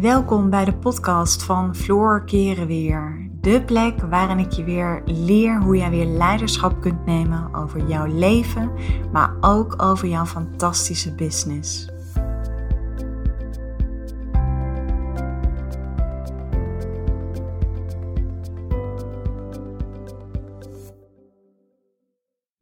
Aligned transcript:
Welkom 0.00 0.50
bij 0.50 0.64
de 0.64 0.74
podcast 0.74 1.42
van 1.42 1.74
Floor 1.74 2.24
Keren 2.24 2.66
Weer. 2.66 3.30
De 3.40 3.64
plek 3.64 4.00
waarin 4.00 4.38
ik 4.38 4.52
je 4.52 4.64
weer 4.64 5.02
leer 5.04 5.62
hoe 5.62 5.76
jij 5.76 5.90
weer 5.90 6.04
leiderschap 6.04 6.80
kunt 6.80 7.06
nemen 7.06 7.54
over 7.54 7.88
jouw 7.88 8.06
leven, 8.06 8.72
maar 9.12 9.36
ook 9.40 9.82
over 9.82 10.08
jouw 10.08 10.24
fantastische 10.24 11.14
business. 11.14 11.88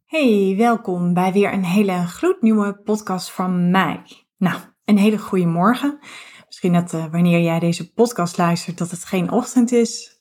Hey, 0.05 0.55
welkom 0.57 1.15
bij 1.15 1.33
weer 1.33 1.53
een 1.53 1.65
hele 1.65 2.07
gloednieuwe 2.07 2.81
podcast 2.85 3.31
van 3.31 3.71
mij. 3.71 4.03
Nou, 4.37 4.59
een 4.85 4.99
hele 4.99 5.19
goede 5.19 5.47
morgen. 5.47 5.99
Misschien 6.57 6.81
dat 6.81 6.93
uh, 6.93 7.11
wanneer 7.11 7.41
jij 7.41 7.59
deze 7.59 7.93
podcast 7.93 8.37
luistert, 8.37 8.79
dat 8.79 8.91
het 8.91 9.05
geen 9.05 9.31
ochtend 9.31 9.73
is. 9.73 10.21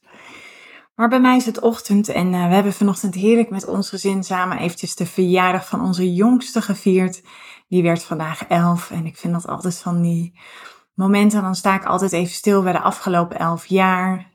Maar 0.96 1.10
bij 1.10 1.20
mij 1.20 1.36
is 1.36 1.46
het 1.46 1.60
ochtend 1.60 2.10
en 2.10 2.34
uh, 2.34 2.48
we 2.48 2.54
hebben 2.54 2.74
vanochtend 2.74 3.14
heerlijk 3.14 3.50
met 3.50 3.68
ons 3.68 3.90
gezin 3.90 4.24
samen 4.24 4.58
eventjes 4.58 4.96
de 4.96 5.06
verjaardag 5.06 5.68
van 5.68 5.82
onze 5.82 6.14
jongste 6.14 6.62
gevierd. 6.62 7.22
Die 7.68 7.84
werd 7.84 8.04
vandaag 8.04 8.46
elf 8.48 8.92
en 8.92 9.06
ik 9.06 9.18
vind 9.18 9.34
dat 9.34 9.48
altijd 9.48 9.78
van 9.78 10.02
die 10.02 10.40
momenten, 10.94 11.42
dan 11.42 11.56
sta 11.56 11.76
ik 11.76 11.86
altijd 11.86 12.12
even 12.12 12.34
stil 12.34 12.64
bij 12.64 12.72
de 12.72 12.82
afgelopen 12.82 13.40
elf 13.40 13.66
jaar. 13.66 14.32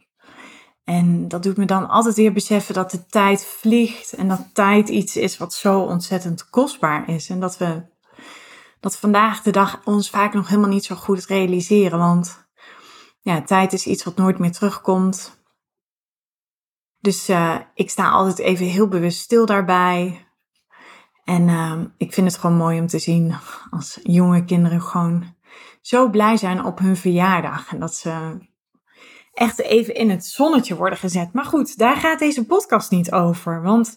En 0.84 1.28
dat 1.28 1.42
doet 1.42 1.56
me 1.56 1.64
dan 1.64 1.88
altijd 1.88 2.14
weer 2.14 2.32
beseffen 2.32 2.74
dat 2.74 2.91
de 2.91 3.06
tijd 3.06 3.46
vliegt 3.46 4.12
en 4.12 4.28
dat 4.28 4.50
tijd 4.52 4.88
iets 4.88 5.16
is 5.16 5.38
wat 5.38 5.55
zo 5.55 5.80
ontzettend 5.80 6.48
kostbaar 6.50 7.08
is. 7.08 7.28
En 7.28 7.41
dat 7.41 7.58
we 7.58 7.82
dat 8.80 8.97
vandaag 8.97 9.43
de 9.43 9.51
dag 9.51 9.80
ons 9.84 10.11
vaak 10.11 10.33
nog 10.33 10.48
helemaal 10.48 10.70
niet 10.70 10.84
zo 10.84 10.95
goed 10.95 11.25
realiseren. 11.25 11.98
Want 11.98 12.48
ja, 13.20 13.42
tijd 13.42 13.72
is 13.72 13.87
iets 13.87 14.05
wat 14.05 14.17
nooit 14.17 14.39
meer 14.39 14.53
terugkomt. 14.53 15.39
Dus 16.98 17.28
uh, 17.28 17.56
ik 17.75 17.91
sta 17.91 18.11
altijd 18.11 18.39
even 18.39 18.67
heel 18.67 18.89
bewust 18.89 19.20
stil 19.20 19.47
daarbij. 19.47 20.27
En 21.25 21.48
uh, 21.48 21.81
ik 21.97 22.12
vind 22.12 22.27
het 22.33 22.41
gewoon 22.41 22.56
mooi 22.56 22.81
om 22.81 22.87
te 22.87 22.98
zien 22.98 23.34
als 23.70 23.98
jonge 24.03 24.45
kinderen 24.45 24.83
gewoon 24.83 25.34
zo 25.81 26.11
blij 26.11 26.37
zijn 26.37 26.65
op 26.65 26.78
hun 26.78 26.97
verjaardag. 26.97 27.72
En 27.72 27.81
dat 27.81 27.94
ze 27.94 28.39
echt 29.33 29.61
even 29.61 29.94
in 29.94 30.11
het 30.11 30.25
zonnetje 30.25 30.77
worden 30.77 30.98
gezet. 30.98 31.33
Maar 31.33 31.44
goed, 31.44 31.78
daar 31.78 31.97
gaat 31.97 32.19
deze 32.19 32.47
podcast 32.47 32.91
niet 32.91 33.12
over. 33.12 33.62
Want 33.62 33.97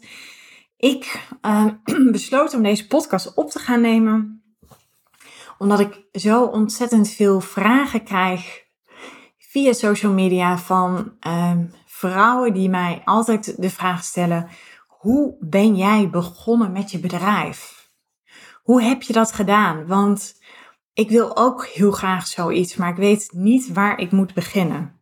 ik 0.77 1.27
uh, 1.41 1.65
besloot 2.11 2.53
om 2.53 2.63
deze 2.63 2.87
podcast 2.87 3.33
op 3.33 3.49
te 3.49 3.59
gaan 3.59 3.81
nemen 3.81 4.42
omdat 5.57 5.79
ik 5.79 6.05
zo 6.11 6.43
ontzettend 6.43 7.09
veel 7.09 7.39
vragen 7.39 8.03
krijg 8.03 8.61
via 9.37 9.73
social 9.73 10.13
media 10.13 10.57
van 10.57 11.13
um, 11.27 11.73
vrouwen 11.85 12.53
die 12.53 12.69
mij 12.69 13.01
altijd 13.05 13.61
de 13.61 13.69
vraag 13.69 14.03
stellen: 14.03 14.47
hoe 14.87 15.35
ben 15.39 15.75
jij 15.75 16.09
begonnen 16.09 16.71
met 16.71 16.91
je 16.91 16.99
bedrijf? 16.99 17.91
Hoe 18.63 18.81
heb 18.81 19.01
je 19.01 19.13
dat 19.13 19.31
gedaan? 19.31 19.87
Want 19.87 20.41
ik 20.93 21.09
wil 21.09 21.37
ook 21.37 21.65
heel 21.65 21.91
graag 21.91 22.27
zoiets, 22.27 22.75
maar 22.75 22.89
ik 22.89 22.95
weet 22.95 23.29
niet 23.31 23.73
waar 23.73 23.99
ik 23.99 24.11
moet 24.11 24.33
beginnen. 24.33 25.01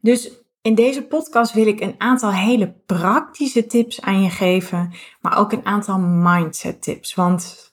Dus 0.00 0.30
in 0.62 0.74
deze 0.74 1.02
podcast 1.02 1.52
wil 1.52 1.66
ik 1.66 1.80
een 1.80 1.94
aantal 1.98 2.32
hele 2.32 2.74
praktische 2.86 3.66
tips 3.66 4.00
aan 4.00 4.22
je 4.22 4.30
geven, 4.30 4.94
maar 5.20 5.38
ook 5.38 5.52
een 5.52 5.66
aantal 5.66 5.98
mindset 5.98 6.82
tips. 6.82 7.14
Want 7.14 7.65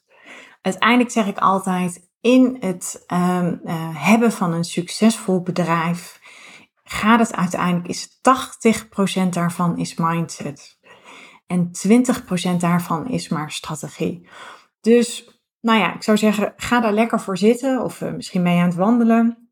uiteindelijk 0.63 1.11
zeg 1.11 1.27
ik 1.27 1.37
altijd, 1.37 2.11
in 2.21 2.57
het 2.59 3.03
um, 3.07 3.61
uh, 3.63 3.89
hebben 3.93 4.31
van 4.31 4.53
een 4.53 4.63
succesvol 4.63 5.41
bedrijf 5.41 6.21
gaat 6.83 7.19
het 7.19 7.35
uiteindelijk, 7.35 7.87
is 7.87 8.09
80% 9.25 9.29
daarvan 9.29 9.77
is 9.77 9.95
mindset. 9.95 10.79
En 11.47 11.71
20% 12.55 12.55
daarvan 12.57 13.07
is 13.09 13.29
maar 13.29 13.51
strategie. 13.51 14.27
Dus, 14.81 15.39
nou 15.61 15.79
ja, 15.79 15.95
ik 15.95 16.03
zou 16.03 16.17
zeggen, 16.17 16.53
ga 16.57 16.79
daar 16.79 16.93
lekker 16.93 17.19
voor 17.19 17.37
zitten. 17.37 17.83
Of 17.83 18.01
uh, 18.01 18.13
misschien 18.13 18.43
je 18.43 18.49
aan 18.49 18.65
het 18.65 18.75
wandelen. 18.75 19.51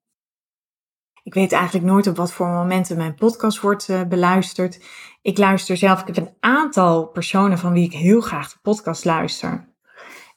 Ik 1.24 1.34
weet 1.34 1.52
eigenlijk 1.52 1.86
nooit 1.86 2.08
op 2.08 2.16
wat 2.16 2.32
voor 2.32 2.48
momenten 2.48 2.98
mijn 2.98 3.16
podcast 3.16 3.60
wordt 3.60 3.88
uh, 3.88 4.04
beluisterd. 4.04 4.86
Ik 5.22 5.38
luister 5.38 5.78
zelf, 5.78 6.02
ik 6.02 6.16
heb 6.16 6.18
een 6.18 6.36
aantal 6.40 7.08
personen 7.08 7.58
van 7.58 7.74
wie 7.74 7.86
ik 7.86 7.94
heel 7.94 8.22
graag 8.22 8.52
de 8.52 8.60
podcast 8.62 9.06
luister. 9.06 9.71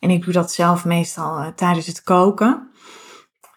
En 0.04 0.10
ik 0.10 0.25
doe 0.25 0.32
dat 0.32 0.53
zelf 0.53 0.84
meestal 0.84 1.41
uh, 1.41 1.47
tijdens 1.47 1.87
het 1.87 2.03
koken. 2.03 2.70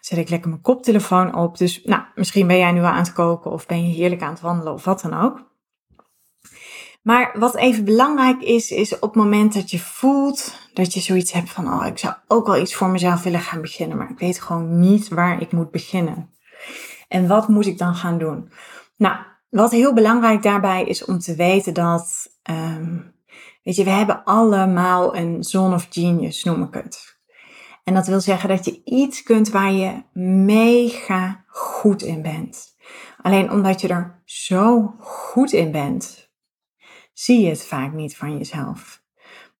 Zet 0.00 0.18
ik 0.18 0.28
lekker 0.28 0.48
mijn 0.48 0.62
koptelefoon 0.62 1.34
op. 1.34 1.58
Dus 1.58 1.84
nou, 1.84 2.02
misschien 2.14 2.46
ben 2.46 2.58
jij 2.58 2.72
nu 2.72 2.82
aan 2.82 2.96
het 2.96 3.12
koken 3.12 3.50
of 3.50 3.66
ben 3.66 3.88
je 3.88 3.94
heerlijk 3.94 4.22
aan 4.22 4.30
het 4.30 4.40
wandelen 4.40 4.72
of 4.72 4.84
wat 4.84 5.00
dan 5.00 5.14
ook. 5.14 5.46
Maar 7.02 7.34
wat 7.38 7.56
even 7.56 7.84
belangrijk 7.84 8.42
is, 8.42 8.70
is 8.70 8.94
op 8.94 9.00
het 9.00 9.14
moment 9.14 9.54
dat 9.54 9.70
je 9.70 9.78
voelt 9.78 10.68
dat 10.72 10.94
je 10.94 11.00
zoiets 11.00 11.32
hebt 11.32 11.50
van, 11.50 11.72
oh, 11.72 11.86
ik 11.86 11.98
zou 11.98 12.14
ook 12.26 12.46
wel 12.46 12.60
iets 12.60 12.74
voor 12.74 12.88
mezelf 12.88 13.22
willen 13.22 13.40
gaan 13.40 13.60
beginnen, 13.60 13.96
maar 13.96 14.10
ik 14.10 14.18
weet 14.18 14.40
gewoon 14.40 14.78
niet 14.78 15.08
waar 15.08 15.40
ik 15.40 15.52
moet 15.52 15.70
beginnen. 15.70 16.30
En 17.08 17.26
wat 17.26 17.48
moet 17.48 17.66
ik 17.66 17.78
dan 17.78 17.94
gaan 17.94 18.18
doen? 18.18 18.50
Nou, 18.96 19.16
wat 19.48 19.70
heel 19.70 19.94
belangrijk 19.94 20.42
daarbij 20.42 20.84
is 20.84 21.04
om 21.04 21.18
te 21.18 21.34
weten 21.34 21.74
dat 21.74 22.36
um, 22.50 23.16
Weet 23.68 23.76
je, 23.76 23.84
we 23.84 23.90
hebben 23.90 24.24
allemaal 24.24 25.16
een 25.16 25.44
zone 25.44 25.74
of 25.74 25.86
genius, 25.90 26.44
noem 26.44 26.62
ik 26.62 26.74
het. 26.74 27.18
En 27.84 27.94
dat 27.94 28.06
wil 28.06 28.20
zeggen 28.20 28.48
dat 28.48 28.64
je 28.64 28.80
iets 28.84 29.22
kunt 29.22 29.50
waar 29.50 29.72
je 29.72 30.02
mega 30.44 31.44
goed 31.46 32.02
in 32.02 32.22
bent. 32.22 32.76
Alleen 33.22 33.50
omdat 33.50 33.80
je 33.80 33.88
er 33.88 34.22
zo 34.24 34.94
goed 34.98 35.52
in 35.52 35.70
bent, 35.70 36.30
zie 37.12 37.40
je 37.40 37.48
het 37.48 37.66
vaak 37.66 37.92
niet 37.92 38.16
van 38.16 38.38
jezelf. 38.38 39.02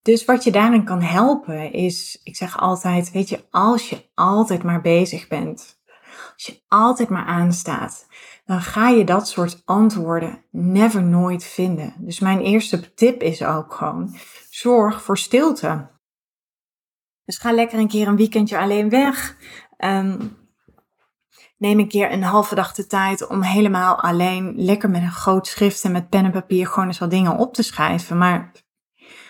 Dus 0.03 0.25
wat 0.25 0.45
je 0.45 0.51
daarin 0.51 0.85
kan 0.85 1.03
helpen 1.03 1.73
is, 1.73 2.21
ik 2.23 2.37
zeg 2.37 2.59
altijd, 2.59 3.11
weet 3.11 3.29
je, 3.29 3.45
als 3.51 3.89
je 3.89 4.11
altijd 4.15 4.63
maar 4.63 4.81
bezig 4.81 5.29
bent, 5.29 5.81
als 6.35 6.47
je 6.47 6.63
altijd 6.69 7.09
maar 7.09 7.27
aanstaat, 7.27 8.07
dan 8.49 8.63
ga 8.63 8.89
je 8.89 9.05
dat 9.05 9.29
soort 9.29 9.63
antwoorden 9.65 10.45
never 10.51 11.03
nooit 11.03 11.45
vinden. 11.45 11.95
Dus 11.99 12.21
mijn 12.21 12.41
eerste 12.41 12.95
tip 12.95 13.23
is 13.23 13.43
ook 13.43 13.75
gewoon, 13.75 14.17
zorg 14.51 15.03
voor 15.03 15.19
stilte. 15.19 15.91
Dus 17.25 17.39
ga 17.39 17.53
lekker 17.53 17.79
een 17.79 17.89
keer 17.89 18.09
een 18.09 18.17
weekendje 18.17 18.59
alleen 18.59 18.89
weg. 18.89 19.37
Um, 19.79 20.37
neem 21.57 21.79
een 21.79 21.89
keer 21.89 22.13
een 22.13 22.23
halve 22.23 22.55
dag 22.55 22.75
de 22.75 22.87
tijd 22.87 23.27
om 23.27 23.43
helemaal 23.43 24.01
alleen, 24.01 24.55
lekker 24.57 24.91
met 24.91 25.03
een 25.03 25.13
groot 25.13 25.47
schrift 25.47 25.85
en 25.85 25.93
met 25.93 26.09
pen 26.09 26.25
en 26.25 26.31
papier 26.31 26.67
gewoon 26.67 26.87
eens 26.87 26.99
wat 26.99 27.11
dingen 27.11 27.37
op 27.37 27.55
te 27.55 27.63
schrijven. 27.63 28.19
Maar 28.19 28.53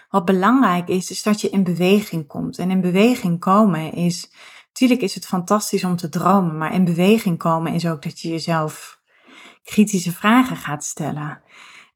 wat 0.08 0.24
belangrijk 0.24 0.88
is, 0.88 1.10
is 1.10 1.22
dat 1.22 1.40
je 1.40 1.50
in 1.50 1.64
beweging 1.64 2.26
komt. 2.26 2.58
En 2.58 2.70
in 2.70 2.80
beweging 2.80 3.40
komen 3.40 3.92
is, 3.92 4.30
natuurlijk 4.66 5.00
is 5.00 5.14
het 5.14 5.26
fantastisch 5.26 5.84
om 5.84 5.96
te 5.96 6.08
dromen, 6.08 6.58
maar 6.58 6.74
in 6.74 6.84
beweging 6.84 7.38
komen 7.38 7.72
is 7.72 7.86
ook 7.86 8.02
dat 8.02 8.20
je 8.20 8.28
jezelf 8.28 8.97
kritische 9.70 10.12
vragen 10.12 10.56
gaat 10.56 10.84
stellen. 10.84 11.42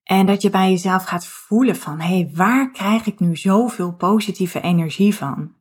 En 0.05 0.27
dat 0.27 0.43
je 0.43 0.51
bij 0.51 0.71
jezelf 0.71 1.05
gaat 1.05 1.27
voelen 1.27 1.77
van, 1.77 2.01
hé, 2.01 2.15
hey, 2.15 2.31
waar 2.35 2.71
krijg 2.71 3.07
ik 3.07 3.21
nu 3.21 3.37
zoveel 3.37 3.95
positieve 3.95 4.61
energie 4.61 5.15
van? 5.15 5.55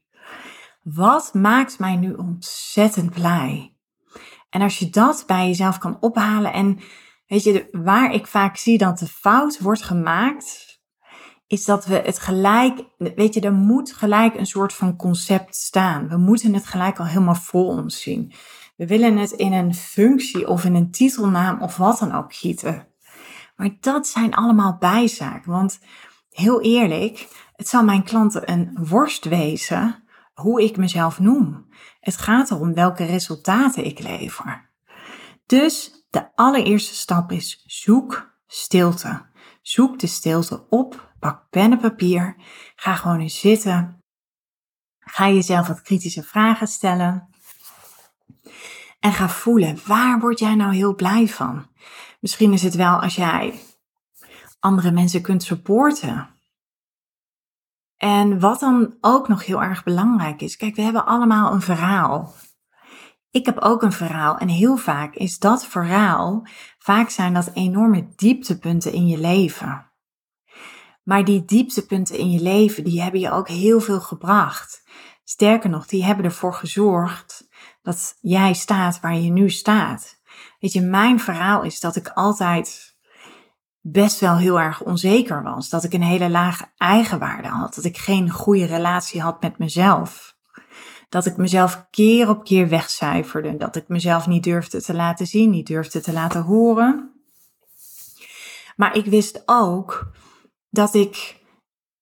Wat 0.84 1.34
maakt 1.34 1.80
mij 1.80 1.96
nu 1.96 2.14
ontzettend 2.14 3.14
blij? 3.14 3.76
En 4.50 4.62
als 4.62 4.80
je 4.80 4.90
dat 4.90 5.24
bij 5.28 5.48
jezelf 5.48 5.78
kan 5.78 5.98
ophalen 6.00 6.54
en 6.54 6.80
weet 7.28 7.44
je, 7.44 7.68
waar 7.72 8.14
ik 8.14 8.28
vaak 8.28 8.58
zie 8.58 8.78
dat 8.78 8.98
de 8.98 9.08
fout 9.08 9.60
wordt 9.60 9.84
gemaakt, 9.84 10.80
is 11.48 11.66
dat 11.66 11.86
we 11.86 11.96
het 11.96 12.20
gelijk, 12.20 12.84
weet 12.98 13.34
je, 13.34 13.42
er 13.42 13.54
moet 13.54 13.94
gelijk 13.94 14.36
een 14.36 14.46
soort 14.46 14.74
van 14.74 14.96
concept 14.96 15.56
staan. 15.56 16.08
We 16.08 16.18
moeten 16.18 16.54
het 16.54 16.66
gelijk 16.66 17.00
al 17.00 17.06
helemaal 17.06 17.36
voor 17.36 17.66
ons 17.66 18.02
zien. 18.02 18.34
We 18.82 18.88
willen 18.88 19.18
het 19.18 19.32
in 19.32 19.54
een 19.54 19.74
functie 19.76 20.48
of 20.48 20.66
in 20.66 20.76
een 20.76 20.92
titelnaam 20.92 21.62
of 21.62 21.78
wat 21.78 22.00
dan 22.00 22.12
ook 22.12 22.34
gieten. 22.34 22.88
Maar 23.56 23.70
dat 23.80 24.08
zijn 24.08 24.34
allemaal 24.34 24.78
bijzaken. 24.80 25.52
Want 25.52 25.80
heel 26.30 26.62
eerlijk, 26.62 27.28
het 27.56 27.68
zal 27.68 27.84
mijn 27.84 28.04
klanten 28.04 28.52
een 28.52 28.78
worst 28.88 29.26
wezen 29.26 30.04
hoe 30.34 30.64
ik 30.64 30.78
mezelf 30.78 31.20
noem. 31.20 31.68
Het 32.00 32.18
gaat 32.18 32.52
erom 32.52 32.74
welke 32.74 33.06
resultaten 33.06 33.86
ik 33.86 34.00
lever. 34.00 34.70
Dus 35.46 36.06
de 36.10 36.36
allereerste 36.36 36.96
stap 36.96 37.32
is 37.32 37.64
zoek 37.66 38.36
stilte. 38.48 39.26
Zoek 39.62 40.00
de 40.00 40.08
stilte 40.08 40.66
op, 40.70 41.14
pak 41.20 41.50
pen 41.50 41.72
en 41.72 41.80
papier, 41.80 42.36
ga 42.76 42.96
gewoon 42.96 43.20
eens 43.20 43.40
zitten. 43.40 44.04
Ga 45.00 45.30
jezelf 45.30 45.68
wat 45.68 45.82
kritische 45.82 46.24
vragen 46.24 46.68
stellen. 46.68 47.31
En 49.00 49.14
ga 49.14 49.30
voelen, 49.30 49.78
waar 49.86 50.20
word 50.20 50.40
jij 50.40 50.56
nou 50.56 50.74
heel 50.74 50.96
blij 50.96 51.28
van? 51.28 51.68
Misschien 52.20 52.54
is 52.54 52.64
het 52.64 52.76
wel 52.76 53.02
als 53.02 53.16
jij 53.16 53.60
andere 54.60 54.92
mensen 54.92 55.22
kunt 55.22 55.44
supporten. 55.44 56.30
En 57.98 58.40
wat 58.40 58.60
dan 58.60 58.98
ook 59.02 59.28
nog 59.28 59.46
heel 59.46 59.64
erg 59.64 59.84
belangrijk 59.84 60.42
is, 60.42 60.58
kijk, 60.58 60.76
we 60.76 60.82
hebben 60.82 61.06
allemaal 61.06 61.54
een 61.54 61.62
verhaal. 61.62 62.34
ik 63.32 63.46
heb 63.46 63.60
ook 63.60 63.82
een 63.82 63.92
verhaal 63.92 64.38
en 64.38 64.48
heel 64.48 64.78
vaak 64.78 65.16
is 65.16 65.40
dat 65.40 65.66
verhaal, 65.66 66.48
vaak 66.78 67.10
zijn 67.10 67.34
dat 67.34 67.52
enorme 67.54 68.08
dieptepunten 68.16 68.94
in 68.94 69.08
je 69.08 69.18
leven. 69.18 69.92
Maar 71.04 71.26
die 71.26 71.46
dieptepunten 71.46 72.18
in 72.18 72.32
je 72.32 72.42
leven, 72.42 72.84
die 72.84 73.02
hebben 73.02 73.20
je 73.20 73.32
ook 73.32 73.48
heel 73.48 73.80
veel 73.80 74.00
gebracht. 74.00 74.84
Sterker 75.24 75.70
nog, 75.70 75.86
die 75.86 76.04
hebben 76.04 76.26
ervoor 76.26 76.54
gezorgd 76.54 77.48
dat 77.82 78.18
jij 78.22 78.54
staat 78.54 79.00
waar 79.00 79.18
je 79.18 79.32
nu 79.32 79.50
staat. 79.50 80.20
Weet 80.60 80.74
je, 80.74 80.82
mijn 80.82 81.20
verhaal 81.20 81.64
is 81.64 81.80
dat 81.80 81.96
ik 81.96 82.08
altijd 82.08 82.96
best 83.82 84.20
wel 84.20 84.38
heel 84.38 84.60
erg 84.60 84.82
onzeker 84.82 85.44
was. 85.44 85.70
Dat 85.70 85.84
ik 85.84 85.94
een 85.94 86.04
hele 86.04 86.30
lage 86.30 86.66
eigenwaarde 86.78 87.48
had. 87.48 87.76
Dat 87.76 87.84
ik 87.84 87.98
geen 87.98 88.30
goede 88.30 88.66
relatie 88.66 89.22
had 89.22 89.42
met 89.42 89.58
mezelf. 89.58 90.36
Dat 91.10 91.26
ik 91.26 91.38
mezelf 91.38 91.86
keer 91.90 92.30
op 92.30 92.44
keer 92.44 92.70
wegcijferde. 92.70 93.58
Dat 93.58 93.76
ik 93.76 93.88
mezelf 93.88 94.28
niet 94.28 94.44
durfde 94.44 94.82
te 94.82 94.94
laten 94.94 95.28
zien, 95.28 95.50
niet 95.50 95.68
durfde 95.68 96.02
te 96.02 96.14
laten 96.14 96.42
horen. 96.42 97.12
Maar 98.76 98.96
ik 98.96 99.06
wist 99.06 99.44
ook 99.46 100.12
dat 100.70 100.94
ik 100.94 101.41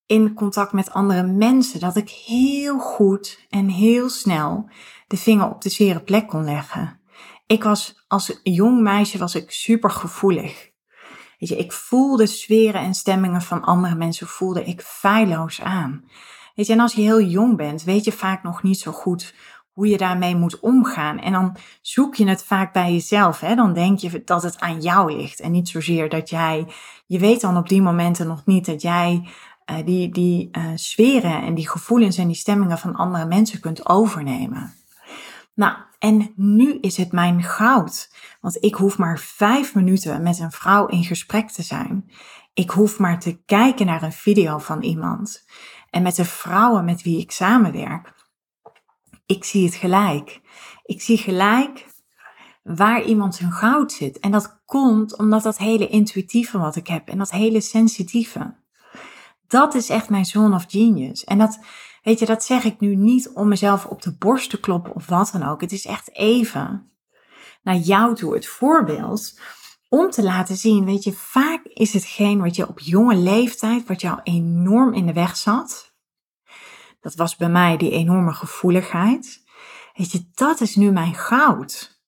in 0.10 0.34
contact 0.34 0.72
met 0.72 0.92
andere 0.92 1.24
mensen, 1.24 1.80
dat 1.80 1.96
ik 1.96 2.10
heel 2.10 2.80
goed 2.80 3.46
en 3.50 3.68
heel 3.68 4.10
snel 4.10 4.70
de 5.08 5.18
vinger 5.18 5.50
op 5.50 5.62
de 5.62 5.70
zere 5.70 6.00
plek 6.00 6.28
kon 6.28 6.44
leggen. 6.44 7.00
Ik 7.48 7.64
was 7.64 8.04
als 8.08 8.40
jong 8.44 8.82
meisje 8.82 9.18
was 9.18 9.36
ik 9.36 9.52
super 9.52 9.90
gevoelig. 9.90 10.70
Weet 11.40 11.50
je, 11.50 11.58
ik 11.58 11.72
voelde 11.72 12.26
sferen 12.26 12.82
en 12.82 12.94
stemmingen 12.94 13.42
van 13.42 13.64
andere 13.64 13.96
mensen, 13.96 14.28
voelde 14.28 14.64
ik 14.64 14.82
feilloos 14.82 15.62
aan. 15.62 16.04
Weet 16.56 16.68
je, 16.68 16.74
en 16.74 16.80
als 16.80 16.94
je 16.94 17.02
heel 17.02 17.22
jong 17.22 17.58
bent, 17.58 17.84
weet 17.84 18.04
je 18.04 18.12
vaak 18.12 18.44
nog 18.44 18.64
niet 18.64 18.80
zo 18.80 18.92
goed 18.92 19.34
hoe 19.80 19.88
je 19.88 19.98
daarmee 19.98 20.36
moet 20.36 20.60
omgaan. 20.60 21.20
En 21.20 21.32
dan 21.32 21.56
zoek 21.82 22.16
je 22.16 22.28
het 22.28 22.44
vaak 22.44 22.74
bij 22.74 22.92
jezelf. 22.92 23.40
Hè? 23.40 23.56
Dan 23.56 23.74
denk 23.74 24.00
je 24.00 24.22
dat 24.24 24.44
het 24.44 24.60
aan 24.60 24.82
jou 24.82 25.16
ligt. 25.16 25.40
En 25.40 25.52
niet 25.52 25.70
zozeer 25.70 26.10
dat 26.10 26.30
jij, 26.30 26.68
je 27.06 27.20
weet 27.20 27.42
dan 27.42 27.58
op 27.58 27.70
die 27.70 27.82
momenten 27.82 28.28
nog 28.28 28.46
niet 28.46 28.66
dat 28.66 28.82
jij 28.82 29.30
uh, 29.72 29.86
die, 29.86 30.10
die 30.10 30.50
uh, 30.52 30.66
sferen 30.76 31.42
en 31.42 31.56
die 31.56 31.70
gevoelens 31.70 32.18
en 32.18 32.28
die 32.28 32.36
stemmingen 32.36 32.78
van 32.78 32.96
andere 32.96 33.26
mensen 33.26 33.60
kunt 33.60 33.90
overnemen. 33.90 34.74
Nou, 35.54 35.78
en 36.00 36.34
nu 36.36 36.78
is 36.82 36.98
het 36.98 37.12
mijn 37.12 37.44
goud. 37.44 38.10
Want 38.42 38.64
ik 38.64 38.76
hoef 38.76 38.98
maar 38.98 39.20
vijf 39.20 39.76
minuten 39.76 40.24
met 40.24 40.40
een 40.40 40.52
vrouw 40.52 40.86
in 40.86 41.04
gesprek 41.04 41.50
te 41.50 41.62
zijn. 41.62 42.12
Ik 42.54 42.70
hoef 42.70 43.00
maar 43.00 43.20
te 43.20 43.42
kijken 43.46 43.86
naar 43.86 44.04
een 44.04 44.12
video 44.12 44.58
van 44.58 44.82
iemand. 44.82 45.46
En 45.90 46.02
met 46.02 46.16
de 46.16 46.26
vrouwen 46.26 46.86
met 46.86 47.02
wie 47.02 47.20
ik 47.20 47.32
samenwerk, 47.32 48.14
ik 49.26 49.44
zie 49.44 49.66
het 49.66 49.76
gelijk. 49.76 50.42
Ik 50.84 51.02
zie 51.02 51.18
gelijk 51.18 51.86
waar 52.64 53.04
iemand 53.04 53.36
zijn 53.36 53.52
goud 53.52 53.92
zit. 53.92 54.20
En 54.20 54.32
dat 54.32 54.62
komt 54.66 55.18
omdat 55.18 55.44
dat 55.44 55.58
hele 55.58 55.88
intuïtieve 55.88 56.58
wat 56.58 56.76
ik 56.76 56.88
heb 56.88 57.08
en 57.08 57.18
dat 57.18 57.32
hele 57.32 57.62
sensitieve. 57.62 58.56
Dat 59.50 59.74
is 59.76 59.90
echt 59.90 60.10
mijn 60.10 60.26
zone 60.26 60.56
of 60.56 60.66
genius. 60.68 61.24
En 61.24 61.38
dat, 61.38 61.60
weet 62.04 62.20
je, 62.20 62.26
dat 62.26 62.44
zeg 62.44 62.64
ik 62.64 62.80
nu 62.80 62.96
niet 62.96 63.30
om 63.30 63.48
mezelf 63.48 63.86
op 63.86 64.02
de 64.02 64.16
borst 64.18 64.50
te 64.50 64.60
kloppen 64.60 64.96
of 64.96 65.06
wat 65.06 65.30
dan 65.34 65.44
ook. 65.44 65.62
Het 65.62 65.72
is 65.72 65.86
echt 65.86 66.16
even 66.16 66.92
naar 67.62 67.76
jou 67.76 68.16
toe 68.16 68.34
het 68.34 68.48
voorbeeld 68.48 69.40
om 69.90 70.10
te 70.10 70.24
laten 70.24 70.56
zien, 70.56 70.86
weet 70.86 71.04
je, 71.04 71.14
vaak 71.14 71.64
is 71.64 71.94
hetgeen 71.94 72.42
wat 72.42 72.56
je 72.56 72.68
op 72.68 72.80
jonge 72.80 73.16
leeftijd, 73.16 73.88
wat 73.88 74.02
jou 74.02 74.20
enorm 74.24 74.94
in 74.94 75.06
de 75.06 75.14
weg 75.14 75.38
zat. 75.38 75.94
Dat 77.02 77.16
was 77.16 77.36
bij 77.36 77.50
mij 77.50 77.78
die 77.78 77.92
enorme 77.92 78.34
gevoeligheid. 78.34 79.44
Weet 79.94 80.12
je, 80.12 80.30
dat 80.34 80.62
is 80.62 80.76
nu 80.76 80.92
mijn 80.92 81.16
goud. 81.16 82.02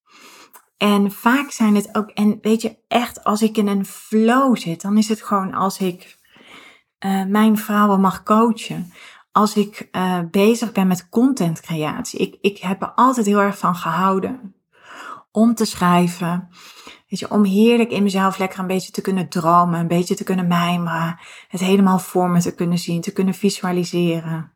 En 0.78 1.12
vaak 1.12 1.52
zijn 1.52 1.76
het 1.76 1.96
ook, 1.96 2.10
en 2.10 2.38
weet 2.42 2.62
je, 2.62 2.78
echt 2.88 3.24
als 3.24 3.42
ik 3.42 3.58
in 3.58 3.68
een 3.68 3.86
flow 3.86 4.58
zit, 4.58 4.82
dan 4.82 4.98
is 4.98 5.08
het 5.10 5.22
gewoon 5.22 5.54
als 5.54 5.80
ik 5.80 6.20
uh, 7.06 7.26
mijn 7.26 7.58
vrouwen 7.58 8.00
mag 8.00 8.24
coachen. 8.24 8.94
Als 9.32 9.56
ik 9.56 9.90
uh, 9.92 10.20
bezig 10.32 10.72
ben 10.72 10.88
met 10.88 11.10
contentcreatie. 11.10 12.20
Ik, 12.20 12.38
ik 12.42 12.58
heb 12.58 12.82
er 12.82 12.92
altijd 12.96 13.26
heel 13.26 13.42
erg 13.42 13.58
van 13.58 13.76
gehouden 13.76 14.56
om 15.32 15.56
te 15.56 15.66
schrijven. 15.66 16.50
Weet 17.08 17.20
je, 17.20 17.32
om 17.32 17.44
heerlijk 17.44 17.92
in 17.92 18.04
mezelf 18.04 18.38
lekker 18.38 18.60
een 18.60 18.68
beetje 18.68 18.92
te 18.92 19.02
kunnen 19.02 19.30
dromen, 19.30 19.80
een 19.80 19.88
beetje 19.88 20.16
te 20.16 20.24
kunnen 20.24 20.48
mijmeren, 20.48 21.20
het 21.48 21.60
helemaal 21.60 22.00
voor 22.00 22.30
me 22.30 22.42
te 22.42 22.56
kunnen 22.56 22.78
zien, 22.78 23.02
te 23.02 23.14
kunnen 23.14 23.34
visualiseren. 23.34 24.54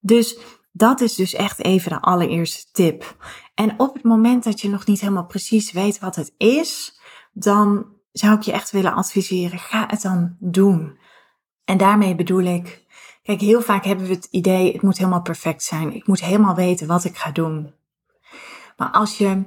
Dus 0.00 0.38
dat 0.72 1.00
is 1.00 1.14
dus 1.14 1.34
echt 1.34 1.64
even 1.64 1.90
de 1.90 2.00
allereerste 2.00 2.72
tip. 2.72 3.16
En 3.54 3.74
op 3.76 3.94
het 3.94 4.02
moment 4.02 4.44
dat 4.44 4.60
je 4.60 4.68
nog 4.68 4.86
niet 4.86 5.00
helemaal 5.00 5.26
precies 5.26 5.72
weet 5.72 5.98
wat 5.98 6.16
het 6.16 6.34
is, 6.36 7.00
dan 7.32 7.86
zou 8.12 8.36
ik 8.36 8.42
je 8.42 8.52
echt 8.52 8.70
willen 8.70 8.94
adviseren, 8.94 9.58
ga 9.58 9.84
het 9.86 10.02
dan 10.02 10.36
doen. 10.38 10.98
En 11.68 11.76
daarmee 11.76 12.14
bedoel 12.14 12.42
ik, 12.42 12.84
kijk, 13.22 13.40
heel 13.40 13.60
vaak 13.60 13.84
hebben 13.84 14.06
we 14.06 14.14
het 14.14 14.28
idee, 14.30 14.72
het 14.72 14.82
moet 14.82 14.98
helemaal 14.98 15.22
perfect 15.22 15.62
zijn. 15.62 15.94
Ik 15.94 16.06
moet 16.06 16.20
helemaal 16.20 16.54
weten 16.54 16.86
wat 16.86 17.04
ik 17.04 17.16
ga 17.16 17.30
doen. 17.30 17.74
Maar 18.76 18.90
als 18.90 19.18
je, 19.18 19.44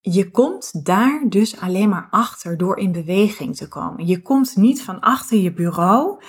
je 0.00 0.30
komt 0.30 0.84
daar 0.84 1.22
dus 1.28 1.60
alleen 1.60 1.88
maar 1.88 2.08
achter 2.10 2.56
door 2.56 2.78
in 2.78 2.92
beweging 2.92 3.56
te 3.56 3.68
komen. 3.68 4.06
Je 4.06 4.22
komt 4.22 4.56
niet 4.56 4.82
van 4.82 5.00
achter 5.00 5.38
je 5.38 5.52
bureau, 5.52 6.22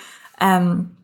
um, 0.43 0.97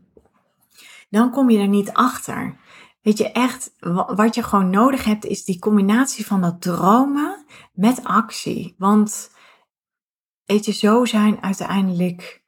dan 1.09 1.31
kom 1.31 1.49
je 1.49 1.59
er 1.59 1.67
niet 1.67 1.93
achter. 1.93 2.57
Weet 3.01 3.17
je, 3.17 3.31
echt, 3.31 3.71
wat 4.15 4.35
je 4.35 4.43
gewoon 4.43 4.69
nodig 4.69 5.03
hebt, 5.03 5.25
is 5.25 5.43
die 5.43 5.59
combinatie 5.59 6.25
van 6.25 6.41
dat 6.41 6.61
dromen 6.61 7.45
met 7.73 8.03
actie. 8.03 8.75
Want, 8.77 9.31
weet 10.45 10.65
je, 10.65 10.71
zo 10.71 11.05
zijn 11.05 11.41
uiteindelijk 11.43 12.40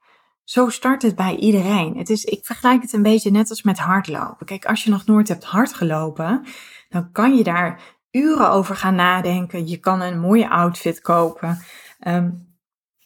zo 0.44 0.70
start 0.70 1.02
het 1.02 1.16
bij 1.16 1.36
iedereen. 1.36 1.98
Het 1.98 2.10
is, 2.10 2.24
ik 2.24 2.46
vergelijk 2.46 2.82
het 2.82 2.94
een 2.94 3.04
beetje 3.04 3.32
net 3.32 3.50
als 3.50 3.62
met 3.62 3.80
hardlopen. 3.80 4.46
Kijk, 4.46 4.66
als 4.66 4.84
je 4.84 4.90
nog 4.90 5.06
nooit 5.06 5.28
hebt 5.28 5.44
hardgelopen, 5.44 6.46
dan 6.90 7.12
kan 7.12 7.36
je 7.36 7.44
daar 7.44 7.82
uren 8.12 8.50
over 8.50 8.76
gaan 8.76 8.96
nadenken. 8.96 9.68
Je 9.68 9.78
kan 9.78 10.02
een 10.02 10.20
mooie 10.20 10.50
outfit 10.50 11.02
kopen. 11.02 11.60
Um, 12.08 12.58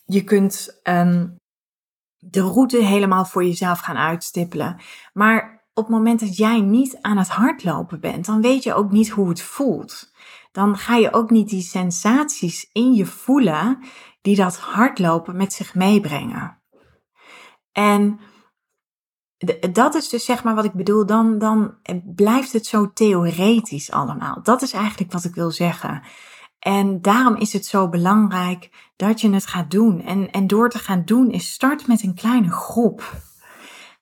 je 0.06 0.24
kunt 0.24 0.80
um, 0.84 1.36
de 2.18 2.42
route 2.42 2.78
helemaal 2.78 3.25
voor 3.25 3.44
jezelf 3.44 3.80
gaan 3.80 3.98
uitstippelen. 3.98 4.80
Maar 5.13 5.66
op 5.74 5.83
het 5.83 5.95
moment 5.95 6.19
dat 6.19 6.38
jij 6.38 6.62
niet 6.62 6.98
aan 7.01 7.18
het 7.18 7.30
hardlopen 7.30 8.00
bent, 8.00 8.25
dan 8.25 8.42
weet 8.42 8.63
je 8.63 8.74
ook 8.74 8.92
niet 8.92 9.10
hoe 9.10 9.30
het 9.30 9.42
voelt. 9.42 10.12
Dan 10.51 10.78
ga 10.78 10.95
je 10.95 11.14
ook 11.14 11.30
niet 11.30 11.50
die 11.50 11.61
sensaties 11.61 12.69
in 12.71 12.94
je 12.94 13.06
voelen 13.06 13.80
die 14.21 14.35
dat 14.35 14.57
hardlopen 14.57 15.35
met 15.35 15.54
zich 15.54 15.76
meebrengen. 15.76 16.56
En 17.78 18.19
dat 19.72 19.96
is 19.96 20.10
dus 20.10 20.26
zeg 20.26 20.44
maar 20.44 20.56
wat 20.56 20.66
ik 20.66 20.74
bedoel, 20.74 21.06
dan, 21.06 21.38
dan 21.38 21.78
blijft 22.16 22.54
het 22.54 22.66
zo 22.66 22.92
theoretisch 22.94 23.92
allemaal. 23.92 24.40
Dat 24.44 24.62
is 24.62 24.74
eigenlijk 24.74 25.12
wat 25.12 25.24
ik 25.24 25.36
wil 25.36 25.52
zeggen. 25.52 26.02
En 26.60 27.02
daarom 27.02 27.36
is 27.36 27.54
het 27.54 27.66
zo 27.66 27.90
belangrijk 27.90 28.92
dat 28.96 29.22
je 29.22 29.30
het 29.30 29.46
gaat 29.46 29.72
doen. 29.72 30.02
En, 30.02 30.31
en 30.31 30.48
door 30.48 30.69
te 30.69 30.80
gaan 30.80 31.06
doen 31.06 31.31
is 31.31 31.52
start 31.52 31.88
met 31.88 32.04
een 32.04 32.16
kleine 32.16 32.52
groep. 32.52 33.14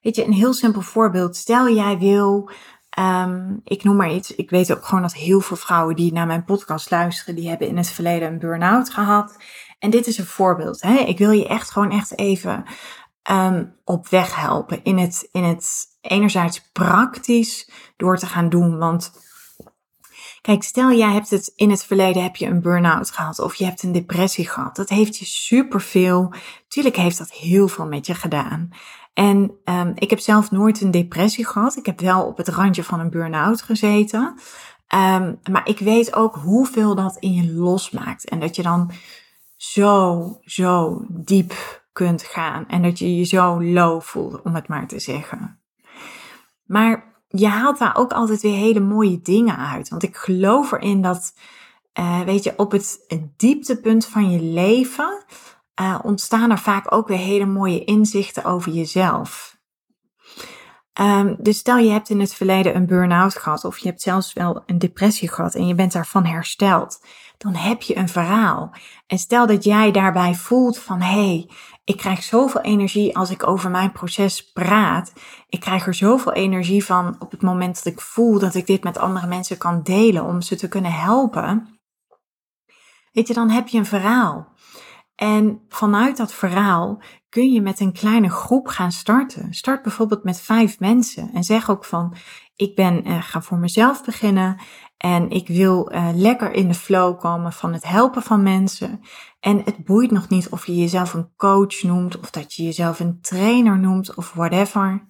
Weet 0.00 0.16
je, 0.16 0.24
een 0.24 0.32
heel 0.32 0.52
simpel 0.52 0.80
voorbeeld. 0.80 1.36
Stel 1.36 1.68
jij 1.68 1.98
wil, 1.98 2.50
um, 2.98 3.60
ik 3.64 3.84
noem 3.84 3.96
maar 3.96 4.12
iets. 4.12 4.34
Ik 4.34 4.50
weet 4.50 4.72
ook 4.72 4.84
gewoon 4.84 5.02
dat 5.02 5.14
heel 5.14 5.40
veel 5.40 5.56
vrouwen 5.56 5.96
die 5.96 6.12
naar 6.12 6.26
mijn 6.26 6.44
podcast 6.44 6.90
luisteren, 6.90 7.34
die 7.34 7.48
hebben 7.48 7.68
in 7.68 7.76
het 7.76 7.90
verleden 7.90 8.28
een 8.28 8.38
burn-out 8.38 8.90
gehad. 8.90 9.36
En 9.78 9.90
dit 9.90 10.06
is 10.06 10.18
een 10.18 10.26
voorbeeld. 10.26 10.82
Hè? 10.82 10.94
Ik 10.94 11.18
wil 11.18 11.30
je 11.30 11.48
echt 11.48 11.70
gewoon 11.70 11.90
echt 11.90 12.18
even 12.18 12.64
um, 13.30 13.74
op 13.84 14.08
weg 14.08 14.36
helpen. 14.36 14.84
In 14.84 14.98
het, 14.98 15.28
in 15.32 15.44
het 15.44 15.86
enerzijds 16.00 16.70
praktisch 16.72 17.70
door 17.96 18.18
te 18.18 18.26
gaan 18.26 18.48
doen. 18.48 18.78
Want 18.78 19.12
kijk, 20.40 20.62
stel 20.62 20.92
jij 20.92 21.12
hebt 21.12 21.30
het 21.30 21.52
in 21.56 21.70
het 21.70 21.84
verleden 21.84 22.22
heb 22.22 22.36
je 22.36 22.46
een 22.46 22.62
burn-out 22.62 23.10
gehad 23.10 23.38
of 23.38 23.54
je 23.54 23.64
hebt 23.64 23.82
een 23.82 23.92
depressie 23.92 24.48
gehad. 24.48 24.76
Dat 24.76 24.88
heeft 24.88 25.16
je 25.16 25.24
superveel. 25.24 26.32
Tuurlijk 26.68 26.96
heeft 26.96 27.18
dat 27.18 27.32
heel 27.32 27.68
veel 27.68 27.86
met 27.86 28.06
je 28.06 28.14
gedaan. 28.14 28.70
En 29.14 29.52
um, 29.64 29.92
ik 29.94 30.10
heb 30.10 30.18
zelf 30.18 30.50
nooit 30.50 30.80
een 30.80 30.90
depressie 30.90 31.46
gehad. 31.46 31.76
Ik 31.76 31.86
heb 31.86 32.00
wel 32.00 32.26
op 32.26 32.36
het 32.36 32.48
randje 32.48 32.84
van 32.84 33.00
een 33.00 33.10
burn-out 33.10 33.62
gezeten. 33.62 34.38
Um, 34.94 35.38
maar 35.50 35.68
ik 35.68 35.78
weet 35.78 36.14
ook 36.14 36.34
hoeveel 36.34 36.94
dat 36.94 37.16
in 37.16 37.32
je 37.32 37.52
losmaakt. 37.52 38.28
En 38.28 38.40
dat 38.40 38.56
je 38.56 38.62
dan 38.62 38.90
zo, 39.56 40.38
zo 40.44 41.02
diep 41.08 41.54
kunt 41.96 42.22
gaan 42.22 42.68
en 42.68 42.82
dat 42.82 42.98
je 42.98 43.16
je 43.16 43.24
zo 43.24 43.62
low 43.62 44.02
voelt, 44.02 44.42
om 44.42 44.54
het 44.54 44.68
maar 44.68 44.86
te 44.86 44.98
zeggen. 44.98 45.60
Maar 46.64 47.14
je 47.28 47.46
haalt 47.46 47.78
daar 47.78 47.96
ook 47.96 48.12
altijd 48.12 48.40
weer 48.40 48.56
hele 48.56 48.80
mooie 48.80 49.20
dingen 49.20 49.56
uit. 49.56 49.88
Want 49.88 50.02
ik 50.02 50.16
geloof 50.16 50.72
erin 50.72 51.02
dat, 51.02 51.34
uh, 51.98 52.20
weet 52.20 52.44
je, 52.44 52.52
op 52.56 52.72
het, 52.72 53.04
dieptepunt 53.36 54.06
van 54.06 54.30
je 54.30 54.40
leven 54.40 55.24
uh, 55.80 55.98
ontstaan 56.02 56.50
er 56.50 56.58
vaak 56.58 56.92
ook 56.92 57.08
weer 57.08 57.18
hele 57.18 57.46
mooie 57.46 57.84
inzichten 57.84 58.44
over 58.44 58.72
jezelf. 58.72 59.56
Ehm, 60.92 61.34
dus 61.38 61.58
stel 61.58 61.76
je 61.76 61.90
hebt 61.90 62.10
in 62.10 62.20
het 62.20 62.34
verleden 62.34 62.76
een 62.76 62.86
burn-out 62.86 63.36
gehad 63.36 63.64
of 63.64 63.78
je 63.78 63.88
hebt 63.88 64.02
zelfs 64.02 64.32
wel 64.32 64.62
een 64.66 64.78
depressie 64.78 65.28
gehad 65.28 65.54
en 65.54 65.66
je 65.66 65.74
bent 65.74 65.92
daarvan 65.92 66.24
hersteld, 66.24 67.04
dan 67.38 67.54
heb 67.54 67.82
je 67.82 67.96
een 67.96 68.08
verhaal. 68.08 68.72
En 69.06 69.18
stel 69.18 69.46
dat 69.46 69.64
jij 69.64 69.90
daarbij 69.90 70.34
voelt 70.34 70.78
van 70.78 71.00
hé, 71.00 71.26
hey, 71.26 71.50
ik 71.86 71.96
krijg 71.96 72.22
zoveel 72.22 72.60
energie 72.60 73.16
als 73.16 73.30
ik 73.30 73.46
over 73.46 73.70
mijn 73.70 73.92
proces 73.92 74.52
praat. 74.52 75.12
Ik 75.48 75.60
krijg 75.60 75.86
er 75.86 75.94
zoveel 75.94 76.32
energie 76.32 76.84
van 76.84 77.16
op 77.18 77.30
het 77.30 77.42
moment 77.42 77.74
dat 77.74 77.92
ik 77.92 78.00
voel 78.00 78.38
dat 78.38 78.54
ik 78.54 78.66
dit 78.66 78.84
met 78.84 78.98
andere 78.98 79.26
mensen 79.26 79.58
kan 79.58 79.82
delen 79.82 80.24
om 80.24 80.40
ze 80.40 80.56
te 80.56 80.68
kunnen 80.68 80.92
helpen. 80.92 81.78
Weet 83.12 83.28
je, 83.28 83.34
dan 83.34 83.50
heb 83.50 83.68
je 83.68 83.78
een 83.78 83.86
verhaal. 83.86 84.52
En 85.14 85.64
vanuit 85.68 86.16
dat 86.16 86.32
verhaal 86.32 87.02
kun 87.28 87.52
je 87.52 87.60
met 87.60 87.80
een 87.80 87.92
kleine 87.92 88.30
groep 88.30 88.66
gaan 88.66 88.92
starten. 88.92 89.54
Start 89.54 89.82
bijvoorbeeld 89.82 90.24
met 90.24 90.40
vijf 90.40 90.80
mensen 90.80 91.30
en 91.32 91.44
zeg 91.44 91.70
ook 91.70 91.84
van, 91.84 92.14
ik 92.56 92.74
ben, 92.74 93.08
uh, 93.08 93.22
ga 93.22 93.42
voor 93.42 93.58
mezelf 93.58 94.04
beginnen 94.04 94.60
en 94.96 95.30
ik 95.30 95.48
wil 95.48 95.92
uh, 95.92 96.08
lekker 96.14 96.52
in 96.52 96.68
de 96.68 96.74
flow 96.74 97.20
komen 97.20 97.52
van 97.52 97.72
het 97.72 97.84
helpen 97.84 98.22
van 98.22 98.42
mensen. 98.42 99.00
En 99.40 99.62
het 99.64 99.84
boeit 99.84 100.10
nog 100.10 100.28
niet 100.28 100.48
of 100.48 100.66
je 100.66 100.76
jezelf 100.76 101.14
een 101.14 101.28
coach 101.36 101.82
noemt 101.82 102.18
of 102.18 102.30
dat 102.30 102.54
je 102.54 102.62
jezelf 102.62 103.00
een 103.00 103.20
trainer 103.20 103.78
noemt 103.78 104.14
of 104.14 104.32
whatever. 104.32 105.06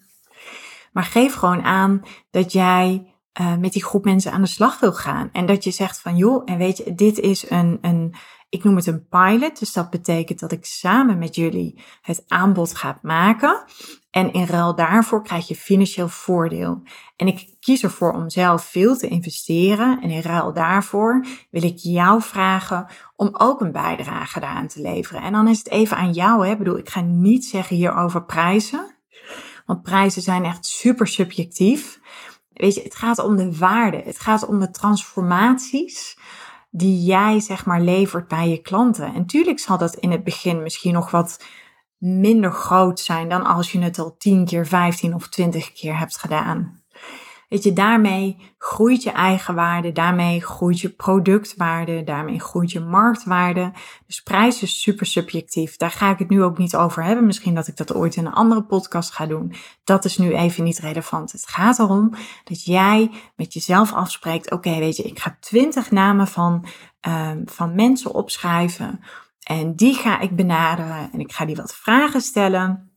Maar 0.93 1.05
geef 1.05 1.35
gewoon 1.35 1.62
aan 1.62 2.02
dat 2.31 2.52
jij 2.52 3.14
uh, 3.40 3.57
met 3.57 3.73
die 3.73 3.85
groep 3.85 4.05
mensen 4.05 4.33
aan 4.33 4.43
de 4.43 4.49
slag 4.49 4.81
wil 4.81 4.93
gaan. 4.93 5.28
En 5.33 5.47
dat 5.47 5.64
je 5.64 5.71
zegt 5.71 6.00
van 6.00 6.16
joh, 6.16 6.43
en 6.45 6.59
weet 6.59 6.76
je, 6.76 6.95
dit 6.95 7.19
is 7.19 7.50
een, 7.50 7.78
een 7.81 8.14
ik 8.49 8.65
noem 8.65 8.76
het 8.76 8.87
een 8.87 9.09
pilot, 9.09 9.59
dus 9.59 9.73
dat 9.73 9.91
betekent 9.91 10.38
dat 10.38 10.53
ik 10.53 10.65
samen 10.65 11.19
met 11.19 11.35
jullie 11.35 11.83
het 12.03 12.25
aanbod 12.29 12.75
ga 12.75 12.99
maken. 13.03 13.65
En 14.11 14.33
in 14.33 14.47
ruil 14.47 14.75
daarvoor 14.75 15.23
krijg 15.23 15.49
je 15.49 15.57
financieel 15.57 16.09
voordeel. 16.09 16.83
En 17.17 17.26
ik 17.26 17.55
kies 17.61 17.83
ervoor 17.83 18.12
om 18.12 18.31
zelf 18.31 18.65
veel 18.65 18.97
te 18.97 19.09
investeren. 19.09 20.00
En 20.03 20.11
in 20.11 20.21
ruil 20.21 20.53
daarvoor 20.53 21.26
wil 21.50 21.62
ik 21.62 21.76
jou 21.76 22.23
vragen 22.23 22.87
om 23.17 23.31
ook 23.33 23.61
een 23.61 23.73
bijdrage 23.73 24.41
daaraan 24.41 24.69
te 24.69 24.81
leveren. 24.81 25.23
En 25.23 25.33
dan 25.33 25.49
is 25.49 25.59
het 25.59 25.69
even 25.69 25.97
aan 25.97 26.12
jou. 26.12 26.47
Hè. 26.47 26.53
Ik 26.53 26.59
bedoel, 26.59 26.79
ik 26.79 26.88
ga 26.88 27.00
niet 27.00 27.45
zeggen 27.45 27.76
hier 27.76 27.95
over 27.95 28.25
prijzen. 28.25 28.97
Want 29.67 29.83
prijzen 29.83 30.23
zijn 30.23 30.45
echt 30.45 30.67
super 30.67 31.07
subjectief. 31.07 32.00
Weet 32.53 32.75
je, 32.75 32.83
het 32.83 32.95
gaat 32.95 33.19
om 33.19 33.37
de 33.37 33.59
waarde. 33.59 34.03
Het 34.05 34.19
gaat 34.19 34.47
om 34.47 34.61
de 34.61 34.71
transformaties 34.71 36.19
die 36.71 37.05
jij 37.05 37.41
zeg 37.41 37.67
maar 37.67 37.81
levert 37.81 38.29
bij 38.29 38.49
je 38.49 38.61
klanten. 38.63 39.15
En 39.15 39.27
tuurlijk 39.27 39.59
zal 39.59 39.79
dat 39.79 39.95
in 39.95 40.11
het 40.11 40.25
begin 40.25 40.63
misschien 40.63 40.93
nog 40.93 41.11
wat 41.11 41.45
minder 41.99 42.53
groot 42.53 43.01
zijn 43.01 43.29
dan 43.29 43.45
als 43.45 43.73
je 43.73 43.81
het 43.81 43.99
al 43.99 44.17
10 44.17 44.45
keer, 44.45 44.67
15 44.67 45.15
of 45.15 45.29
20 45.29 45.73
keer 45.73 45.99
hebt 45.99 46.19
gedaan. 46.19 46.85
Weet 47.49 47.62
je, 47.62 47.73
daarmee 47.73 48.55
groeit 48.59 49.03
je 49.03 49.11
eigenwaarde, 49.11 49.93
daarmee 49.93 50.41
groeit 50.41 50.81
je 50.81 50.88
productwaarde, 50.88 52.05
daarmee 52.05 52.41
groeit 52.41 52.73
je 52.73 52.81
marktwaarde. 52.81 53.73
Dus 54.07 54.23
prijs 54.23 54.62
is 54.62 54.81
super 54.83 55.07
subjectief. 55.07 55.76
Daar 55.76 55.91
ga 55.91 56.11
ik 56.11 56.19
het 56.19 56.29
nu 56.29 56.43
ook 56.43 56.59
niet 56.59 56.76
over 56.76 57.05
hebben. 57.05 57.26
Misschien 57.26 57.55
dat 57.55 57.67
ik 57.67 57.76
dat 57.76 57.95
ooit 57.95 58.17
in 58.17 58.26
een 58.26 58.33
andere 58.33 58.62
podcast 58.62 59.12
ga 59.12 59.26
doen. 59.26 59.55
Dat 59.85 60.05
is 60.05 60.19
nu 60.19 60.35
even 60.35 60.65
niet 60.65 60.79
relevant. 60.79 61.33
Het 61.33 61.49
gaat 61.49 61.79
erom 61.79 62.12
dat 62.45 62.65
jij 62.65 63.11
met 63.37 63.53
jezelf 63.53 63.93
afspreekt: 63.93 64.50
oké, 64.50 64.79
weet 64.79 64.97
je, 64.97 65.03
ik 65.03 65.19
ga 65.19 65.37
20 65.41 65.91
namen 65.91 66.26
van, 66.26 66.67
um, 67.09 67.43
van 67.45 67.75
mensen 67.75 68.15
opschrijven. 68.15 69.00
En 69.43 69.75
die 69.75 69.95
ga 69.95 70.21
ik 70.21 70.37
benaderen 70.37 71.12
en 71.12 71.21
ik 71.21 71.33
ga 71.33 71.45
die 71.45 71.57
wat 71.57 71.75
vragen 71.75 72.21
stellen. 72.21 72.91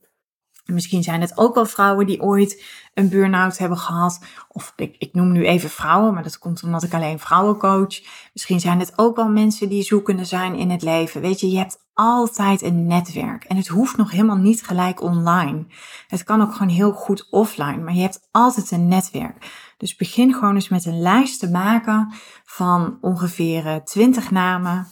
Misschien 0.64 1.02
zijn 1.02 1.20
het 1.20 1.38
ook 1.38 1.54
wel 1.54 1.66
vrouwen 1.66 2.06
die 2.06 2.20
ooit 2.20 2.64
een 3.00 3.08
burn-out 3.08 3.58
hebben 3.58 3.78
gehad. 3.78 4.20
Of 4.48 4.72
ik, 4.76 4.96
ik 4.98 5.14
noem 5.14 5.32
nu 5.32 5.46
even 5.46 5.70
vrouwen, 5.70 6.14
maar 6.14 6.22
dat 6.22 6.38
komt 6.38 6.62
omdat 6.62 6.82
ik 6.82 6.94
alleen 6.94 7.18
vrouwen 7.18 7.56
coach. 7.56 8.02
Misschien 8.32 8.60
zijn 8.60 8.78
het 8.78 8.92
ook 8.96 9.16
wel 9.16 9.28
mensen 9.28 9.68
die 9.68 9.82
zoekende 9.82 10.24
zijn 10.24 10.54
in 10.54 10.70
het 10.70 10.82
leven. 10.82 11.20
Weet 11.20 11.40
je, 11.40 11.50
je 11.50 11.58
hebt 11.58 11.78
altijd 11.94 12.62
een 12.62 12.86
netwerk. 12.86 13.44
En 13.44 13.56
het 13.56 13.68
hoeft 13.68 13.96
nog 13.96 14.10
helemaal 14.10 14.36
niet 14.36 14.62
gelijk 14.62 15.02
online. 15.02 15.66
Het 16.08 16.24
kan 16.24 16.42
ook 16.42 16.52
gewoon 16.52 16.72
heel 16.72 16.92
goed 16.92 17.26
offline, 17.30 17.76
maar 17.76 17.94
je 17.94 18.00
hebt 18.00 18.28
altijd 18.30 18.70
een 18.70 18.88
netwerk. 18.88 19.74
Dus 19.76 19.96
begin 19.96 20.34
gewoon 20.34 20.54
eens 20.54 20.68
met 20.68 20.84
een 20.84 21.00
lijst 21.00 21.40
te 21.40 21.50
maken 21.50 22.12
van 22.44 22.98
ongeveer 23.00 23.80
20 23.84 24.24
eh, 24.24 24.30
namen 24.30 24.86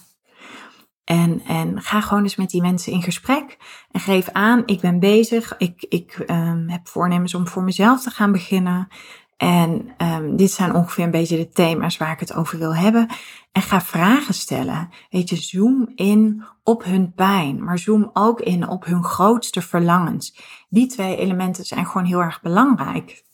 en, 1.09 1.41
en 1.47 1.83
ga 1.83 2.01
gewoon 2.01 2.23
eens 2.23 2.37
met 2.37 2.51
die 2.51 2.61
mensen 2.61 2.93
in 2.93 3.03
gesprek. 3.03 3.57
En 3.91 4.01
geef 4.01 4.29
aan, 4.29 4.63
ik 4.67 4.81
ben 4.81 4.99
bezig. 4.99 5.55
Ik, 5.59 5.87
ik 5.89 6.25
um, 6.27 6.69
heb 6.69 6.89
voornemens 6.89 7.35
om 7.35 7.49
voor 7.49 7.63
mezelf 7.63 8.03
te 8.03 8.11
gaan 8.11 8.33
beginnen. 8.33 8.89
En 9.37 9.95
um, 9.99 10.37
dit 10.37 10.51
zijn 10.51 10.75
ongeveer 10.75 11.05
een 11.05 11.11
beetje 11.11 11.37
de 11.37 11.49
thema's 11.49 11.97
waar 11.97 12.13
ik 12.13 12.21
het 12.21 12.35
over 12.35 12.59
wil 12.59 12.75
hebben. 12.75 13.09
En 13.53 13.63
ga 13.63 13.81
vragen 13.81 14.35
stellen. 14.35 14.89
Weet 15.11 15.29
je, 15.29 15.37
zoom 15.37 15.93
in 15.95 16.45
op 16.63 16.85
hun 16.85 17.13
pijn, 17.13 17.65
maar 17.65 17.79
zoom 17.79 18.11
ook 18.13 18.41
in 18.41 18.69
op 18.69 18.85
hun 18.85 19.05
grootste 19.05 19.63
verlangens. 19.63 20.39
Die 20.69 20.87
twee 20.87 21.17
elementen 21.17 21.65
zijn 21.65 21.87
gewoon 21.87 22.07
heel 22.07 22.23
erg 22.23 22.41
belangrijk. 22.43 23.25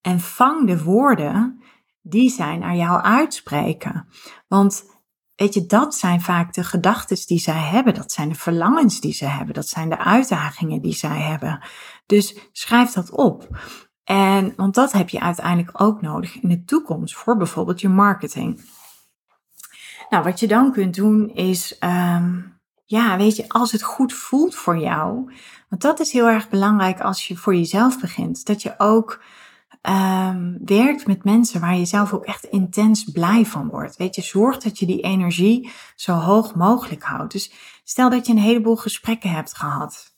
En 0.00 0.20
vang 0.20 0.66
de 0.66 0.82
woorden 0.82 1.62
die 2.02 2.30
zij 2.30 2.56
naar 2.56 2.76
jou 2.76 3.02
uitspreken. 3.02 4.06
Want 4.48 4.84
Weet 5.36 5.54
je, 5.54 5.66
dat 5.66 5.94
zijn 5.94 6.20
vaak 6.20 6.52
de 6.52 6.64
gedachten 6.64 7.26
die 7.26 7.38
zij 7.38 7.60
hebben. 7.60 7.94
Dat 7.94 8.12
zijn 8.12 8.28
de 8.28 8.34
verlangens 8.34 9.00
die 9.00 9.12
ze 9.12 9.24
hebben. 9.24 9.54
Dat 9.54 9.68
zijn 9.68 9.88
de 9.88 9.98
uitdagingen 9.98 10.82
die 10.82 10.94
zij 10.94 11.20
hebben. 11.20 11.60
Dus 12.06 12.36
schrijf 12.52 12.92
dat 12.92 13.10
op. 13.10 13.48
En, 14.04 14.52
want 14.56 14.74
dat 14.74 14.92
heb 14.92 15.08
je 15.08 15.20
uiteindelijk 15.20 15.80
ook 15.80 16.00
nodig 16.00 16.40
in 16.40 16.48
de 16.48 16.64
toekomst 16.64 17.14
voor 17.14 17.36
bijvoorbeeld 17.36 17.80
je 17.80 17.88
marketing. 17.88 18.60
Nou, 20.08 20.24
wat 20.24 20.40
je 20.40 20.46
dan 20.46 20.72
kunt 20.72 20.94
doen 20.94 21.28
is, 21.28 21.76
um, 21.80 22.60
ja, 22.84 23.16
weet 23.16 23.36
je, 23.36 23.48
als 23.48 23.72
het 23.72 23.82
goed 23.82 24.12
voelt 24.12 24.54
voor 24.54 24.78
jou. 24.78 25.32
Want 25.68 25.82
dat 25.82 26.00
is 26.00 26.12
heel 26.12 26.28
erg 26.28 26.48
belangrijk 26.48 27.00
als 27.00 27.28
je 27.28 27.36
voor 27.36 27.54
jezelf 27.54 28.00
begint. 28.00 28.46
Dat 28.46 28.62
je 28.62 28.74
ook 28.78 29.22
um, 29.82 30.58
werkt 30.64 31.06
met 31.06 31.24
mensen 31.24 31.60
waar 31.60 31.76
je 31.76 31.84
zelf 31.84 32.12
ook 32.12 32.24
echt 32.24 32.44
intens 32.44 33.04
blij 33.04 33.46
van 33.46 33.68
wordt. 33.68 33.96
Weet 33.96 34.14
je, 34.14 34.22
zorg 34.22 34.58
dat 34.58 34.78
je 34.78 34.86
die 34.86 35.00
energie 35.00 35.70
zo 35.96 36.12
hoog 36.12 36.54
mogelijk 36.54 37.02
houdt. 37.02 37.32
Dus 37.32 37.52
stel 37.84 38.10
dat 38.10 38.26
je 38.26 38.32
een 38.32 38.38
heleboel 38.38 38.76
gesprekken 38.76 39.30
hebt 39.30 39.56
gehad. 39.56 40.10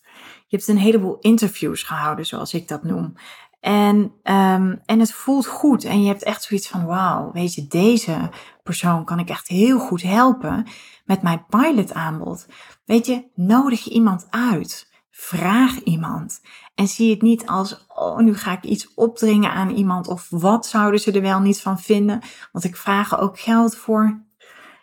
Je 0.47 0.57
hebt 0.57 0.69
een 0.69 0.79
heleboel 0.79 1.19
interviews 1.21 1.83
gehouden, 1.83 2.27
zoals 2.27 2.55
ik 2.55 2.69
dat 2.69 2.85
noem. 2.85 3.15
En, 3.61 3.97
um, 4.23 4.81
en 4.85 5.01
het 5.01 5.13
voelt 5.13 5.47
goed. 5.47 5.85
En 5.85 6.03
je 6.03 6.09
hebt 6.09 6.23
echt 6.23 6.43
zoiets 6.43 6.69
van: 6.69 6.87
wauw, 6.87 7.33
weet 7.33 7.55
je, 7.55 7.67
deze 7.67 8.31
persoon 8.63 9.05
kan 9.05 9.19
ik 9.19 9.29
echt 9.29 9.49
heel 9.49 9.79
goed 9.79 10.03
helpen 10.03 10.67
met 11.05 11.23
mijn 11.23 11.47
pilot 11.47 11.95
aanbod. 11.95 12.47
Weet 12.85 13.07
je, 13.07 13.31
nodig 13.35 13.87
iemand 13.87 14.27
uit. 14.31 14.93
Vraag 15.11 15.83
iemand. 15.83 16.41
En 16.75 16.89
zie 16.89 17.11
het 17.11 17.23
niet 17.23 17.47
als, 17.47 17.87
oh, 17.89 18.19
nu 18.19 18.37
ga 18.37 18.53
ik 18.53 18.65
iets 18.65 18.95
opdringen 18.95 19.53
aan 19.53 19.71
iemand 19.71 20.09
of 20.09 20.27
wat 20.31 20.67
zouden 20.67 21.01
ze 21.01 21.13
er 21.13 21.23
wel 21.23 21.41
niet 21.41 21.61
van 21.61 21.79
vinden, 21.79 22.23
want 22.53 22.65
ik 22.65 22.77
vraag 22.77 23.13
er 23.13 23.19
ook 23.19 23.41
geld 23.41 23.77
voor. 23.77 24.23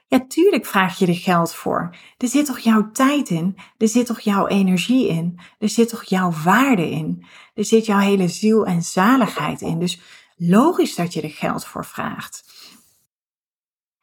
Ja, 0.08 0.26
tuurlijk 0.28 0.66
vraag 0.66 0.98
je 0.98 1.08
er 1.08 1.16
geld 1.16 1.54
voor. 1.54 1.96
Er 2.18 2.28
zit 2.28 2.46
toch 2.46 2.60
jouw 2.60 2.92
tijd 2.92 3.30
in? 3.30 3.58
Er 3.78 3.88
zit 3.88 4.06
toch 4.06 4.20
jouw 4.20 4.48
energie 4.48 5.08
in? 5.08 5.40
Er 5.60 5.70
zit 5.70 5.90
toch 5.90 6.04
jouw 6.04 6.32
waarde 6.44 6.90
in? 6.90 7.26
Er 7.54 7.66
zit 7.66 7.86
jouw 7.86 8.00
hele 8.00 8.28
ziel 8.28 8.66
en 8.66 8.82
zaligheid 8.82 9.62
in. 9.62 9.80
Dus 9.80 10.02
logisch 10.36 10.96
dat 10.96 11.14
je 11.14 11.22
er 11.22 11.30
geld 11.30 11.66
voor 11.66 11.86
vraagt. 11.86 12.44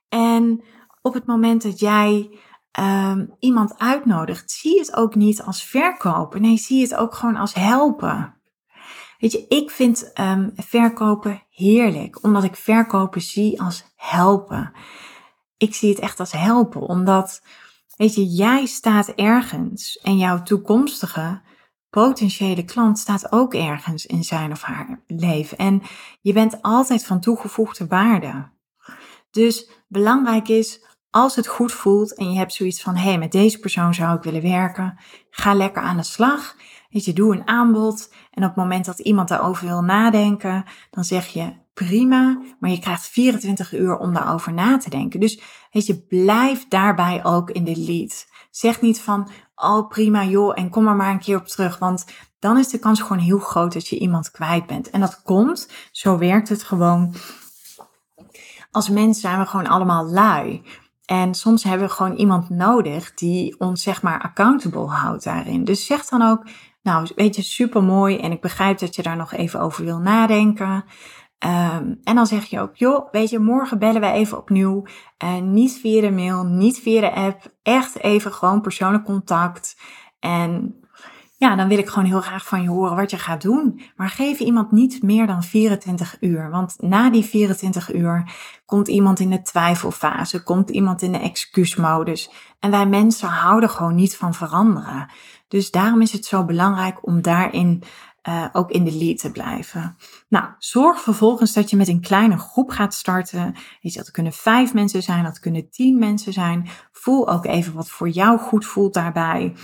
En 0.09 0.63
op 1.03 1.15
het 1.15 1.27
moment 1.27 1.63
dat 1.63 1.79
jij 1.79 2.31
um, 2.79 3.35
iemand 3.39 3.79
uitnodigt, 3.79 4.51
zie 4.51 4.79
het 4.79 4.97
ook 4.97 5.15
niet 5.15 5.43
als 5.43 5.65
verkopen. 5.65 6.43
Nee, 6.43 6.57
zie 6.57 6.83
het 6.83 6.95
ook 6.95 7.15
gewoon 7.15 7.37
als 7.37 7.55
helpen. 7.55 8.35
Weet 9.19 9.33
je, 9.33 9.47
ik 9.49 9.71
vind 9.71 10.11
um, 10.21 10.53
verkopen 10.57 11.43
heerlijk, 11.51 12.23
omdat 12.23 12.45
ik 12.45 12.57
verkopen 12.57 13.21
zie 13.21 13.63
als 13.63 13.85
helpen. 13.97 14.73
Ik 15.57 15.75
zie 15.75 15.91
het 15.91 15.99
echt 15.99 16.21
als 16.21 16.33
helpen, 16.33 16.81
omdat, 16.81 17.43
weet 17.97 18.15
je, 18.15 18.27
jij 18.27 18.67
staat 18.67 19.09
ergens 19.09 19.99
en 20.03 20.17
jouw 20.17 20.43
toekomstige 20.43 21.41
potentiële 21.91 22.65
klant 22.65 22.99
staat 22.99 23.33
ook 23.33 23.55
ergens 23.55 24.07
in 24.07 24.25
zijn 24.25 24.53
of 24.53 24.63
haar 24.63 25.03
leven. 25.07 25.59
En 25.59 25.83
je 26.21 26.33
bent 26.33 26.63
altijd 26.63 27.07
van 27.07 27.21
toegevoegde 27.21 27.87
waarde. 27.87 28.51
Dus 29.31 29.71
belangrijk 29.89 30.49
is 30.49 30.85
als 31.11 31.37
het 31.37 31.47
goed 31.47 31.73
voelt 31.73 32.15
en 32.15 32.33
je 32.33 32.39
hebt 32.39 32.53
zoiets 32.53 32.83
van, 32.83 32.97
hé, 32.97 33.09
hey, 33.09 33.19
met 33.19 33.33
deze 33.33 33.59
persoon 33.59 33.95
zou 33.95 34.17
ik 34.17 34.23
willen 34.23 34.43
werken, 34.43 34.99
ga 35.31 35.55
lekker 35.55 35.83
aan 35.83 35.97
de 35.97 36.03
slag. 36.03 36.57
Weet 36.91 37.05
je, 37.05 37.13
doe 37.13 37.35
een 37.35 37.49
aanbod 37.49 38.13
en 38.31 38.43
op 38.43 38.49
het 38.49 38.57
moment 38.57 38.85
dat 38.85 38.99
iemand 38.99 39.29
daarover 39.29 39.67
wil 39.67 39.83
nadenken, 39.83 40.65
dan 40.91 41.05
zeg 41.05 41.27
je 41.27 41.53
prima, 41.75 42.43
maar 42.61 42.71
je 42.71 42.79
krijgt 42.79 43.07
24 43.07 43.73
uur 43.73 43.97
om 43.97 44.15
daarover 44.15 44.53
na 44.53 44.79
te 44.79 44.91
denken. 44.91 45.21
Dus 45.21 45.41
weet 45.71 45.87
je, 45.87 46.03
blijf 46.03 46.69
daarbij 46.69 47.25
ook 47.25 47.51
in 47.51 47.65
de 47.65 47.77
lead. 47.77 48.27
Zeg 48.51 48.81
niet 48.81 49.01
van, 49.01 49.31
oh 49.55 49.89
prima 49.89 50.25
joh, 50.25 50.59
en 50.59 50.71
kom 50.71 50.89
er 50.89 50.97
maar 50.97 51.11
een 51.11 51.19
keer 51.19 51.37
op 51.37 51.47
terug, 51.47 51.79
want 51.79 52.05
dan 52.39 52.59
is 52.59 52.69
de 52.69 52.79
kans 52.79 53.01
gewoon 53.01 53.19
heel 53.19 53.39
groot 53.39 53.73
dat 53.73 53.89
je 53.89 53.99
iemand 53.99 54.31
kwijt 54.31 54.67
bent. 54.67 54.91
En 54.91 55.01
dat 55.01 55.23
komt, 55.23 55.69
zo 55.93 56.19
werkt 56.19 56.49
het 56.49 56.63
gewoon. 56.63 57.15
Als 58.71 58.89
mens 58.89 59.21
zijn 59.21 59.39
we 59.39 59.47
gewoon 59.47 59.67
allemaal 59.67 60.07
lui. 60.07 60.63
En 61.09 61.35
soms 61.35 61.65
hebben 61.65 61.89
we 61.89 61.95
gewoon 61.95 62.17
iemand 62.17 62.51
nodig 62.51 63.15
die 63.15 63.61
ons 63.61 63.83
zeg 63.83 64.03
maar 64.03 64.21
accountable 64.21 64.87
houdt 64.87 65.25
daarin. 65.25 65.65
Dus 65.65 65.87
zeg 65.87 66.05
dan 66.05 66.23
ook, 66.23 66.47
nou 66.83 67.09
weet 67.15 67.37
je, 67.37 67.43
super 67.43 67.83
mooi 67.83 68.19
en 68.19 68.33
ik 68.33 68.41
begrijp 68.41 68.79
dat 68.79 68.95
je 68.95 69.03
daar 69.03 69.17
nog 69.17 69.33
even 69.33 69.61
over 69.61 69.85
wil 69.85 69.99
nadenken. 69.99 70.85
Ehm, 71.39 71.95
en 72.03 72.15
dan 72.15 72.27
zeg 72.27 72.45
je 72.45 72.61
ook, 72.61 72.77
joh, 72.77 73.11
weet 73.11 73.31
je, 73.31 73.39
morgen 73.39 73.79
bellen 73.79 74.01
wij 74.01 74.13
even 74.13 74.39
opnieuw. 74.39 74.87
Uh, 75.25 75.41
niet 75.41 75.73
via 75.73 76.01
de 76.01 76.11
mail, 76.11 76.45
niet 76.45 76.79
via 76.79 77.01
de 77.01 77.13
app. 77.13 77.55
Echt 77.63 77.99
even 77.99 78.33
gewoon 78.33 78.61
persoonlijk 78.61 79.05
contact. 79.05 79.77
En 80.21 80.78
ja, 81.39 81.57
dan 81.57 81.69
wil 81.69 81.79
ik 81.79 81.89
gewoon 81.89 82.09
heel 82.09 82.21
graag 82.21 82.47
van 82.47 82.63
je 82.63 82.69
horen 82.69 82.97
wat 82.97 83.11
je 83.11 83.19
gaat 83.19 83.43
doen. 83.43 83.81
Maar 83.97 84.09
geef 84.09 84.39
iemand 84.39 84.73
niet 84.73 85.03
meer 85.03 85.27
dan 85.27 85.43
24 85.43 86.17
uur. 86.21 86.51
Want 86.51 86.77
na 86.79 87.11
die 87.11 87.25
24 87.25 87.95
uur 87.95 88.33
komt 88.67 88.89
iemand 88.89 89.21
in 89.21 89.31
de 89.31 89.43
twijfelfase, 89.43 90.43
komt 90.43 90.71
iemand 90.71 91.03
in 91.03 91.13
de 91.13 91.19
excuusmodus. 91.19 92.31
En 92.59 92.71
wij 92.71 92.87
mensen 92.87 93.29
houden 93.29 93.71
gewoon 93.71 93.95
niet 93.95 94.17
van 94.17 94.35
veranderen. 94.35 95.11
Dus 95.49 95.71
daarom 95.71 96.01
is 96.01 96.13
het 96.13 96.25
zo 96.25 96.45
belangrijk 96.45 97.07
om 97.07 97.23
daarin 97.23 97.83
uh, 98.29 98.47
ook 98.53 98.71
in 98.71 98.85
de 98.85 98.97
lead 98.97 99.19
te 99.19 99.31
blijven. 99.31 99.97
Nou, 100.29 100.45
zorg 100.59 101.01
vervolgens 101.01 101.53
dat 101.53 101.71
je 101.71 101.77
met 101.77 101.89
een 101.89 102.01
kleine 102.01 102.39
groep 102.39 102.71
gaat 102.71 102.95
starten. 102.95 103.55
Je, 103.81 103.93
dat 103.93 104.11
kunnen 104.11 104.33
vijf 104.33 104.75
mensen 104.75 105.03
zijn, 105.03 105.25
dat 105.25 105.39
kunnen 105.39 105.71
tien 105.71 105.99
mensen 105.99 106.33
zijn. 106.33 106.69
Voel 106.93 107.29
ook 107.29 107.47
even 107.47 107.75
wat 107.75 107.89
voor 107.89 108.09
jou 108.09 108.39
goed 108.39 108.67
voelt 108.67 108.95
daarbij. 108.95 109.55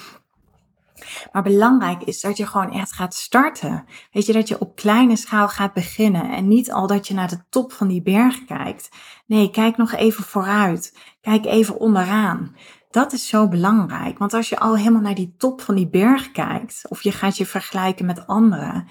Maar 1.32 1.42
belangrijk 1.42 2.02
is 2.02 2.20
dat 2.20 2.36
je 2.36 2.46
gewoon 2.46 2.72
echt 2.72 2.92
gaat 2.92 3.14
starten. 3.14 3.84
Weet 4.12 4.26
je, 4.26 4.32
dat 4.32 4.48
je 4.48 4.60
op 4.60 4.76
kleine 4.76 5.16
schaal 5.16 5.48
gaat 5.48 5.72
beginnen 5.72 6.30
en 6.30 6.48
niet 6.48 6.72
al 6.72 6.86
dat 6.86 7.08
je 7.08 7.14
naar 7.14 7.28
de 7.28 7.44
top 7.48 7.72
van 7.72 7.88
die 7.88 8.02
berg 8.02 8.44
kijkt. 8.44 8.88
Nee, 9.26 9.50
kijk 9.50 9.76
nog 9.76 9.92
even 9.92 10.24
vooruit. 10.24 10.98
Kijk 11.20 11.44
even 11.44 11.78
onderaan. 11.78 12.56
Dat 12.90 13.12
is 13.12 13.28
zo 13.28 13.48
belangrijk, 13.48 14.18
want 14.18 14.34
als 14.34 14.48
je 14.48 14.58
al 14.58 14.76
helemaal 14.76 15.00
naar 15.00 15.14
die 15.14 15.34
top 15.38 15.60
van 15.60 15.74
die 15.74 15.88
berg 15.88 16.30
kijkt, 16.30 16.82
of 16.88 17.02
je 17.02 17.12
gaat 17.12 17.36
je 17.36 17.46
vergelijken 17.46 18.06
met 18.06 18.26
anderen, 18.26 18.88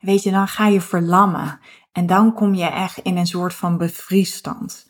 weet 0.00 0.22
je, 0.22 0.30
dan 0.30 0.48
ga 0.48 0.66
je 0.66 0.80
verlammen. 0.80 1.60
En 1.92 2.06
dan 2.06 2.34
kom 2.34 2.54
je 2.54 2.64
echt 2.64 2.98
in 2.98 3.16
een 3.16 3.26
soort 3.26 3.54
van 3.54 3.78
bevriesstand. 3.78 4.86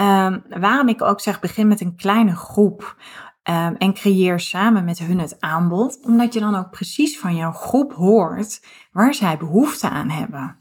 Um, 0.00 0.42
waarom 0.48 0.88
ik 0.88 1.02
ook 1.02 1.20
zeg, 1.20 1.40
begin 1.40 1.68
met 1.68 1.80
een 1.80 1.96
kleine 1.96 2.36
groep. 2.36 2.96
Um, 3.50 3.76
en 3.76 3.94
creëer 3.94 4.40
samen 4.40 4.84
met 4.84 4.98
hun 4.98 5.18
het 5.18 5.40
aanbod, 5.40 5.98
omdat 6.02 6.34
je 6.34 6.40
dan 6.40 6.54
ook 6.54 6.70
precies 6.70 7.18
van 7.18 7.36
jouw 7.36 7.52
groep 7.52 7.92
hoort 7.92 8.64
waar 8.92 9.14
zij 9.14 9.36
behoefte 9.36 9.88
aan 9.88 10.08
hebben. 10.08 10.56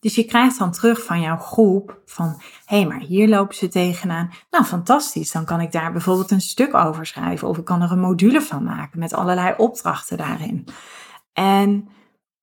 Dus 0.00 0.14
je 0.14 0.24
krijgt 0.24 0.58
dan 0.58 0.72
terug 0.72 1.04
van 1.04 1.20
jouw 1.20 1.36
groep 1.36 2.00
van, 2.04 2.42
hé, 2.64 2.76
hey, 2.76 2.86
maar 2.86 3.00
hier 3.00 3.28
lopen 3.28 3.54
ze 3.54 3.68
tegenaan. 3.68 4.30
Nou, 4.50 4.64
fantastisch, 4.64 5.32
dan 5.32 5.44
kan 5.44 5.60
ik 5.60 5.72
daar 5.72 5.92
bijvoorbeeld 5.92 6.30
een 6.30 6.40
stuk 6.40 6.74
over 6.74 7.06
schrijven 7.06 7.48
of 7.48 7.58
ik 7.58 7.64
kan 7.64 7.82
er 7.82 7.92
een 7.92 8.00
module 8.00 8.40
van 8.40 8.64
maken 8.64 8.98
met 8.98 9.14
allerlei 9.14 9.54
opdrachten 9.56 10.16
daarin. 10.16 10.68
En 11.32 11.88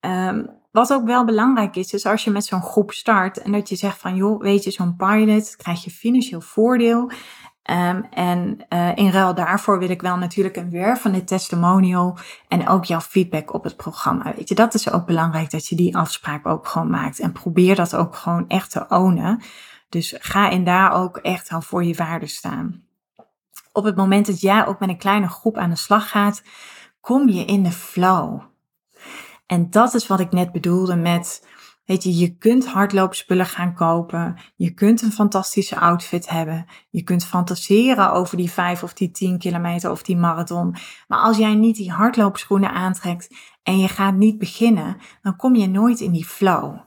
um, 0.00 0.50
wat 0.70 0.92
ook 0.92 1.06
wel 1.06 1.24
belangrijk 1.24 1.76
is, 1.76 1.92
is 1.92 2.06
als 2.06 2.24
je 2.24 2.30
met 2.30 2.44
zo'n 2.44 2.62
groep 2.62 2.92
start 2.92 3.38
en 3.38 3.52
dat 3.52 3.68
je 3.68 3.76
zegt 3.76 3.98
van, 3.98 4.16
joh, 4.16 4.40
weet 4.40 4.64
je, 4.64 4.70
zo'n 4.70 4.96
pilot 4.96 5.56
krijg 5.56 5.84
je 5.84 5.90
financieel 5.90 6.40
voordeel. 6.40 7.10
Um, 7.70 8.06
en 8.10 8.58
uh, 8.68 8.96
in 8.96 9.10
ruil 9.10 9.34
daarvoor 9.34 9.78
wil 9.78 9.90
ik 9.90 10.02
wel 10.02 10.16
natuurlijk 10.16 10.56
een 10.56 10.70
wervende 10.70 11.24
testimonial 11.24 12.18
en 12.48 12.68
ook 12.68 12.84
jouw 12.84 13.00
feedback 13.00 13.54
op 13.54 13.64
het 13.64 13.76
programma. 13.76 14.34
Weet 14.36 14.48
je, 14.48 14.54
dat 14.54 14.74
is 14.74 14.90
ook 14.90 15.06
belangrijk 15.06 15.50
dat 15.50 15.66
je 15.66 15.76
die 15.76 15.96
afspraak 15.96 16.46
ook 16.46 16.66
gewoon 16.66 16.90
maakt. 16.90 17.20
En 17.20 17.32
probeer 17.32 17.74
dat 17.74 17.94
ook 17.94 18.16
gewoon 18.16 18.48
echt 18.48 18.70
te 18.70 18.86
ownen. 18.88 19.42
Dus 19.88 20.14
ga 20.18 20.48
in 20.48 20.64
daar 20.64 20.92
ook 20.92 21.16
echt 21.16 21.52
al 21.52 21.60
voor 21.60 21.84
je 21.84 21.94
waarde 21.94 22.26
staan. 22.26 22.82
Op 23.72 23.84
het 23.84 23.96
moment 23.96 24.26
dat 24.26 24.40
jij 24.40 24.66
ook 24.66 24.80
met 24.80 24.88
een 24.88 24.98
kleine 24.98 25.28
groep 25.28 25.56
aan 25.56 25.70
de 25.70 25.76
slag 25.76 26.08
gaat, 26.08 26.42
kom 27.00 27.28
je 27.28 27.44
in 27.44 27.62
de 27.62 27.72
flow. 27.72 28.40
En 29.46 29.70
dat 29.70 29.94
is 29.94 30.06
wat 30.06 30.20
ik 30.20 30.32
net 30.32 30.52
bedoelde 30.52 30.96
met 30.96 31.46
Weet 31.86 32.02
je, 32.02 32.16
je 32.16 32.36
kunt 32.36 32.66
hardloopspullen 32.66 33.46
gaan 33.46 33.74
kopen. 33.74 34.38
Je 34.56 34.70
kunt 34.70 35.02
een 35.02 35.12
fantastische 35.12 35.80
outfit 35.80 36.28
hebben. 36.28 36.66
Je 36.90 37.02
kunt 37.02 37.24
fantaseren 37.24 38.12
over 38.12 38.36
die 38.36 38.50
vijf 38.50 38.82
of 38.82 38.92
die 38.92 39.10
tien 39.10 39.38
kilometer 39.38 39.90
of 39.90 40.02
die 40.02 40.16
marathon. 40.16 40.76
Maar 41.08 41.18
als 41.18 41.36
jij 41.36 41.54
niet 41.54 41.76
die 41.76 41.92
hardloopschoenen 41.92 42.70
aantrekt 42.70 43.34
en 43.62 43.78
je 43.78 43.88
gaat 43.88 44.14
niet 44.14 44.38
beginnen, 44.38 44.96
dan 45.22 45.36
kom 45.36 45.54
je 45.54 45.68
nooit 45.68 46.00
in 46.00 46.12
die 46.12 46.26
flow. 46.26 46.78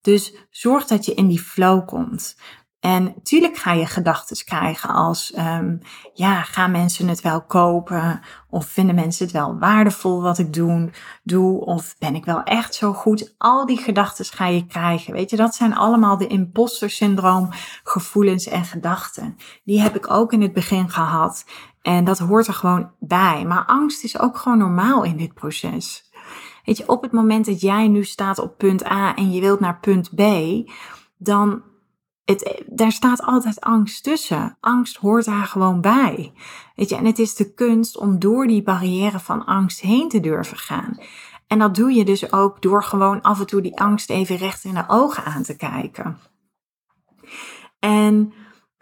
Dus 0.00 0.46
zorg 0.50 0.86
dat 0.86 1.04
je 1.04 1.14
in 1.14 1.28
die 1.28 1.40
flow 1.40 1.86
komt. 1.86 2.36
En 2.82 3.14
tuurlijk 3.22 3.56
ga 3.56 3.72
je 3.72 3.86
gedachten 3.86 4.44
krijgen 4.44 4.90
als, 4.90 5.34
um, 5.38 5.78
ja, 6.14 6.42
gaan 6.42 6.70
mensen 6.70 7.08
het 7.08 7.20
wel 7.20 7.42
kopen? 7.42 8.20
Of 8.50 8.66
vinden 8.66 8.94
mensen 8.94 9.24
het 9.24 9.34
wel 9.34 9.58
waardevol 9.58 10.22
wat 10.22 10.38
ik 10.38 10.52
doen, 10.52 10.92
doe? 11.22 11.64
Of 11.64 11.98
ben 11.98 12.14
ik 12.14 12.24
wel 12.24 12.42
echt 12.42 12.74
zo 12.74 12.92
goed? 12.92 13.34
Al 13.38 13.66
die 13.66 13.76
gedachten 13.76 14.24
ga 14.24 14.46
je 14.46 14.66
krijgen. 14.66 15.12
Weet 15.12 15.30
je, 15.30 15.36
dat 15.36 15.54
zijn 15.54 15.76
allemaal 15.76 16.16
de 16.16 16.26
imposter 16.26 16.90
syndroom 16.90 17.48
gevoelens 17.84 18.46
en 18.46 18.64
gedachten. 18.64 19.36
Die 19.64 19.80
heb 19.80 19.96
ik 19.96 20.10
ook 20.10 20.32
in 20.32 20.42
het 20.42 20.52
begin 20.52 20.90
gehad. 20.90 21.44
En 21.82 22.04
dat 22.04 22.18
hoort 22.18 22.46
er 22.46 22.54
gewoon 22.54 22.90
bij. 22.98 23.44
Maar 23.44 23.64
angst 23.66 24.04
is 24.04 24.18
ook 24.18 24.36
gewoon 24.36 24.58
normaal 24.58 25.04
in 25.04 25.16
dit 25.16 25.34
proces. 25.34 26.10
Weet 26.64 26.76
je, 26.76 26.88
op 26.88 27.02
het 27.02 27.12
moment 27.12 27.46
dat 27.46 27.60
jij 27.60 27.88
nu 27.88 28.04
staat 28.04 28.38
op 28.38 28.58
punt 28.58 28.86
A 28.90 29.14
en 29.14 29.32
je 29.32 29.40
wilt 29.40 29.60
naar 29.60 29.80
punt 29.80 30.14
B, 30.14 30.22
dan 31.16 31.62
het, 32.24 32.62
daar 32.66 32.92
staat 32.92 33.22
altijd 33.22 33.60
angst 33.60 34.02
tussen. 34.02 34.56
Angst 34.60 34.96
hoort 34.96 35.24
daar 35.24 35.44
gewoon 35.44 35.80
bij. 35.80 36.32
Weet 36.74 36.88
je, 36.88 36.96
en 36.96 37.04
het 37.04 37.18
is 37.18 37.34
de 37.34 37.54
kunst 37.54 37.96
om 37.96 38.18
door 38.18 38.46
die 38.46 38.62
barrière 38.62 39.20
van 39.20 39.44
angst 39.44 39.80
heen 39.80 40.08
te 40.08 40.20
durven 40.20 40.56
gaan. 40.56 40.98
En 41.46 41.58
dat 41.58 41.74
doe 41.74 41.92
je 41.92 42.04
dus 42.04 42.32
ook 42.32 42.62
door 42.62 42.84
gewoon 42.84 43.20
af 43.20 43.40
en 43.40 43.46
toe 43.46 43.60
die 43.60 43.80
angst 43.80 44.10
even 44.10 44.36
recht 44.36 44.64
in 44.64 44.74
de 44.74 44.84
ogen 44.86 45.24
aan 45.24 45.42
te 45.42 45.56
kijken. 45.56 46.18
En 47.78 48.32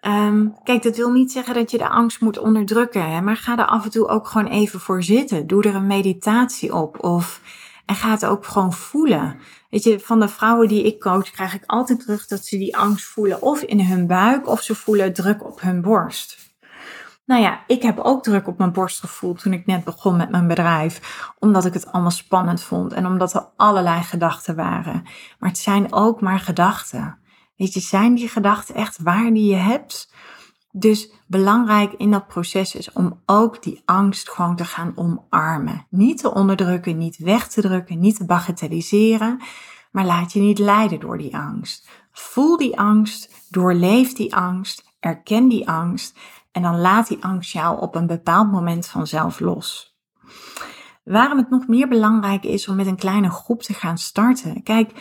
um, 0.07 0.55
kijk, 0.62 0.83
dat 0.83 0.96
wil 0.96 1.11
niet 1.11 1.33
zeggen 1.33 1.55
dat 1.55 1.70
je 1.70 1.79
de 1.79 1.88
angst 1.88 2.20
moet 2.20 2.38
onderdrukken, 2.38 3.11
hè, 3.11 3.20
maar 3.20 3.37
ga 3.37 3.59
er 3.59 3.66
af 3.66 3.85
en 3.85 3.90
toe 3.90 4.09
ook 4.09 4.26
gewoon 4.26 4.46
even 4.46 4.81
voor 4.81 5.03
zitten. 5.03 5.46
Doe 5.46 5.62
er 5.62 5.74
een 5.74 5.87
meditatie 5.87 6.74
op 6.74 7.05
of 7.05 7.40
en 7.87 7.94
ga 7.94 8.11
het 8.11 8.26
ook 8.26 8.46
gewoon 8.46 8.72
voelen. 8.72 9.38
Weet 9.70 9.83
je, 9.83 10.00
van 10.00 10.20
de 10.20 10.28
vrouwen 10.28 10.68
die 10.68 10.85
ik 10.85 11.00
coach 11.00 11.30
krijg 11.30 11.54
ik 11.54 11.62
altijd 11.66 12.00
terug 12.00 12.26
dat 12.26 12.44
ze 12.44 12.59
die 12.59 12.76
angst 12.76 13.04
voelen 13.04 13.42
of 13.42 13.62
in 13.62 13.80
hun 13.80 14.06
buik 14.06 14.48
of 14.48 14.62
ze 14.62 14.74
voelen 14.74 15.12
druk 15.12 15.44
op 15.44 15.61
hun 15.61 15.80
borst. 15.80 16.38
Nou 17.24 17.42
ja, 17.42 17.64
ik 17.66 17.83
heb 17.83 17.98
ook 17.98 18.22
druk 18.22 18.46
op 18.46 18.59
mijn 18.59 18.72
borst 18.72 19.00
gevoeld 19.00 19.42
toen 19.42 19.52
ik 19.52 19.66
net 19.66 19.85
begon 19.85 20.16
met 20.16 20.30
mijn 20.30 20.46
bedrijf, 20.46 21.24
omdat 21.38 21.64
ik 21.64 21.72
het 21.72 21.92
allemaal 21.92 22.11
spannend 22.11 22.62
vond 22.62 22.92
en 22.92 23.06
omdat 23.06 23.35
er 23.35 23.48
allerlei 23.56 24.02
gedachten 24.02 24.56
waren. 24.56 25.02
Maar 25.38 25.48
het 25.48 25.59
zijn 25.59 25.92
ook 25.92 26.20
maar 26.20 26.40
gedachten. 26.40 27.18
Weet 27.56 27.72
je, 27.72 27.80
zijn 27.80 28.14
die 28.14 28.28
gedachten 28.28 28.74
echt 28.74 28.98
waar 29.02 29.33
die 29.33 29.50
je 29.50 29.56
hebt? 29.56 30.12
Dus 30.72 31.11
belangrijk 31.26 31.92
in 31.92 32.11
dat 32.11 32.26
proces 32.26 32.74
is 32.74 32.92
om 32.92 33.20
ook 33.26 33.62
die 33.62 33.83
angst 33.85 34.30
gewoon 34.30 34.56
te 34.56 34.64
gaan 34.64 34.92
omarmen. 34.94 35.87
Niet 35.88 36.18
te 36.18 36.35
onderdrukken, 36.35 36.98
niet 36.98 37.18
weg 37.18 37.48
te 37.48 37.61
drukken, 37.61 38.00
niet 38.00 38.16
te 38.16 38.24
bagatelliseren, 38.24 39.40
maar 39.90 40.04
laat 40.04 40.33
je 40.33 40.40
niet 40.40 40.59
leiden 40.59 41.00
door 41.00 41.18
die 41.18 41.37
angst. 41.37 41.88
Voel 42.12 42.56
die 42.56 42.78
angst, 42.78 43.46
doorleef 43.48 44.12
die 44.12 44.35
angst, 44.35 44.94
erken 45.00 45.48
die 45.48 45.68
angst 45.68 46.18
en 46.52 46.62
dan 46.62 46.80
laat 46.80 47.09
die 47.09 47.24
angst 47.24 47.52
jou 47.52 47.80
op 47.80 47.94
een 47.94 48.06
bepaald 48.06 48.50
moment 48.50 48.87
vanzelf 48.87 49.40
los. 49.40 49.98
Waarom 51.04 51.38
het 51.38 51.50
nog 51.50 51.66
meer 51.66 51.88
belangrijk 51.88 52.44
is 52.44 52.68
om 52.68 52.76
met 52.76 52.87
een 52.87 52.96
kleine 52.96 53.30
groep 53.30 53.62
te 53.62 53.74
gaan 53.74 53.98
starten. 53.98 54.62
Kijk, 54.62 54.92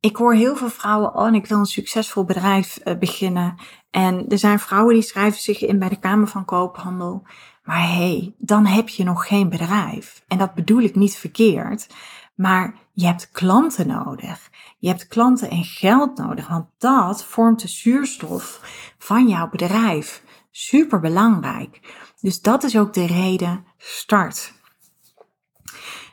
ik 0.00 0.16
hoor 0.16 0.34
heel 0.34 0.56
veel 0.56 0.68
vrouwen, 0.68 1.14
oh, 1.14 1.34
ik 1.34 1.46
wil 1.46 1.58
een 1.58 1.66
succesvol 1.66 2.24
bedrijf 2.24 2.78
uh, 2.84 2.98
beginnen. 2.98 3.56
En 3.96 4.28
er 4.28 4.38
zijn 4.38 4.58
vrouwen 4.58 4.94
die 4.94 5.02
schrijven 5.02 5.40
zich 5.40 5.60
in 5.60 5.78
bij 5.78 5.88
de 5.88 5.98
Kamer 5.98 6.28
van 6.28 6.44
Koophandel. 6.44 7.22
Maar 7.64 7.80
hé, 7.80 7.94
hey, 7.94 8.34
dan 8.38 8.66
heb 8.66 8.88
je 8.88 9.04
nog 9.04 9.26
geen 9.26 9.48
bedrijf. 9.48 10.24
En 10.28 10.38
dat 10.38 10.54
bedoel 10.54 10.80
ik 10.80 10.94
niet 10.94 11.16
verkeerd. 11.16 11.86
Maar 12.34 12.74
je 12.92 13.06
hebt 13.06 13.30
klanten 13.30 13.86
nodig. 13.86 14.50
Je 14.78 14.88
hebt 14.88 15.08
klanten 15.08 15.50
en 15.50 15.64
geld 15.64 16.16
nodig, 16.16 16.48
want 16.48 16.66
dat 16.78 17.24
vormt 17.24 17.60
de 17.60 17.68
zuurstof 17.68 18.60
van 18.98 19.28
jouw 19.28 19.48
bedrijf. 19.48 20.22
Super 20.50 21.00
belangrijk. 21.00 21.80
Dus 22.20 22.40
dat 22.40 22.64
is 22.64 22.78
ook 22.78 22.92
de 22.92 23.06
reden 23.06 23.64
start. 23.78 24.52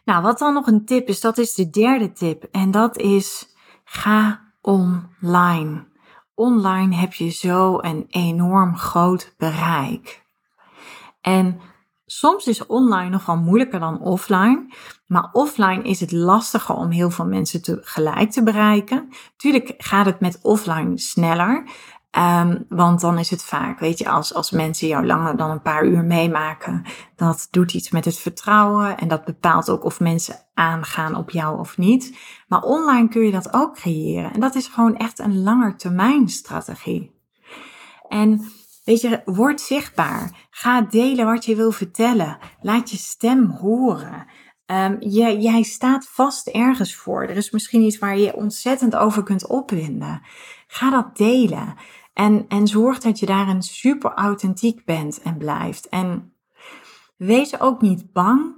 Nou, 0.05 0.21
wat 0.21 0.39
dan 0.39 0.53
nog 0.53 0.67
een 0.67 0.85
tip 0.85 1.07
is, 1.07 1.21
dat 1.21 1.37
is 1.37 1.53
de 1.53 1.69
derde 1.69 2.11
tip. 2.11 2.43
En 2.51 2.71
dat 2.71 2.97
is 2.97 3.55
Ga 3.83 4.41
online. 4.61 5.91
Online 6.35 6.95
heb 6.95 7.13
je 7.13 7.29
zo 7.29 7.77
een 7.81 8.05
enorm 8.09 8.77
groot 8.77 9.33
bereik. 9.37 10.23
En 11.21 11.59
soms 12.05 12.47
is 12.47 12.65
online 12.65 13.09
nogal 13.09 13.37
moeilijker 13.37 13.79
dan 13.79 13.99
offline. 13.99 14.67
Maar 15.07 15.29
offline 15.31 15.83
is 15.83 15.99
het 15.99 16.11
lastiger 16.11 16.75
om 16.75 16.89
heel 16.89 17.09
veel 17.09 17.25
mensen 17.25 17.61
tegelijk 17.61 18.31
te 18.31 18.43
bereiken. 18.43 19.09
Tuurlijk 19.37 19.73
gaat 19.77 20.05
het 20.05 20.19
met 20.19 20.39
offline 20.41 20.97
sneller. 20.97 21.69
Ehm, 22.13 22.58
want 22.69 23.02
dan 23.02 23.17
is 23.17 23.30
het 23.30 23.43
vaak, 23.43 23.80
weet 23.80 23.97
je, 23.97 24.10
als, 24.10 24.34
als 24.34 24.52
mensen 24.52 24.88
jou 24.88 25.06
langer 25.06 25.38
dan 25.38 25.49
een 25.49 25.62
paar 25.62 25.86
uur 25.86 26.04
meemaken, 26.04 26.86
dat 27.15 27.47
doet 27.52 27.73
iets 27.73 27.91
met 27.91 28.06
het 28.06 28.19
vertrouwen 28.19 28.97
en 28.97 29.08
dat 29.08 29.26
bepaalt 29.26 29.69
ook 29.69 29.84
of 29.84 29.99
mensen 29.99 30.36
aangaan 30.54 31.15
op 31.15 31.30
jou 31.30 31.60
of 31.60 31.78
niet. 31.78 32.17
Maar 32.47 32.62
online 32.62 33.08
kun 33.08 33.21
je 33.21 33.32
dat 33.32 33.54
ook 33.54 33.76
creëren 33.76 34.34
en 34.34 34.39
dat 34.39 34.56
is 34.56 34.67
gewoon 34.67 34.97
echt 34.97 35.19
een 35.19 35.43
langetermijn 35.43 36.30
strategie. 36.30 37.12
En 38.08 38.45
weet 38.84 39.02
je, 39.02 39.21
word 39.26 39.62
zichtbaar. 39.62 40.47
Ga 40.49 40.82
delen 40.82 41.26
wat 41.26 41.45
je 41.45 41.56
wil 41.56 41.71
vertellen. 41.71 42.38
Laat 42.62 42.89
je 42.89 42.97
stem 42.97 43.49
horen. 43.49 44.26
Um, 44.65 44.97
jij, 44.99 45.38
jij 45.38 45.62
staat 45.62 46.08
vast 46.08 46.47
ergens 46.47 46.95
voor. 46.95 47.23
Er 47.23 47.38
is 47.38 47.52
misschien 47.52 47.82
iets 47.82 47.97
waar 47.99 48.17
je 48.17 48.36
ontzettend 48.36 48.95
over 48.95 49.23
kunt 49.23 49.47
opwinden. 49.47 50.21
Ga 50.67 50.89
dat 50.89 51.17
delen. 51.17 51.76
En, 52.13 52.45
en 52.47 52.67
zorg 52.67 52.99
dat 52.99 53.19
je 53.19 53.26
daarin 53.26 53.62
super 53.62 54.12
authentiek 54.12 54.86
bent 54.86 55.21
en 55.21 55.38
blijft. 55.38 55.89
En 55.89 56.34
wees 57.17 57.60
ook 57.60 57.82
niet 57.82 58.12
bang 58.12 58.56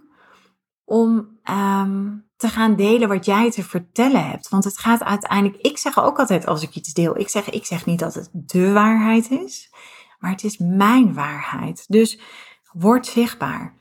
om 0.84 1.39
um, 1.50 2.26
te 2.38 2.48
gaan 2.48 2.76
delen 2.76 3.08
wat 3.08 3.26
jij 3.26 3.52
te 3.52 3.63
vertellen 3.63 4.30
hebt. 4.30 4.50
Want 4.50 4.63
het 4.63 4.78
gaat 4.78 5.04
uiteindelijk, 5.04 5.62
ik 5.62 5.78
zeg 5.78 6.00
ook 6.00 6.20
altijd 6.20 6.46
als 6.46 6.63
ik 6.63 6.76
iets 6.76 6.94
deel, 6.94 7.20
ik 7.20 7.30
zeg, 7.30 7.50
ik 7.50 7.65
zeg 7.65 7.86
niet 7.86 8.00
dat 8.00 8.13
het 8.13 8.30
de 8.32 8.72
waarheid 8.72 9.32
is, 9.32 9.74
maar 10.20 10.32
het 10.32 10.44
is 10.44 10.58
mijn 10.58 11.13
waarheid. 11.13 11.86
Dus 11.88 12.20
word 12.72 13.06
zichtbaar. 13.06 13.74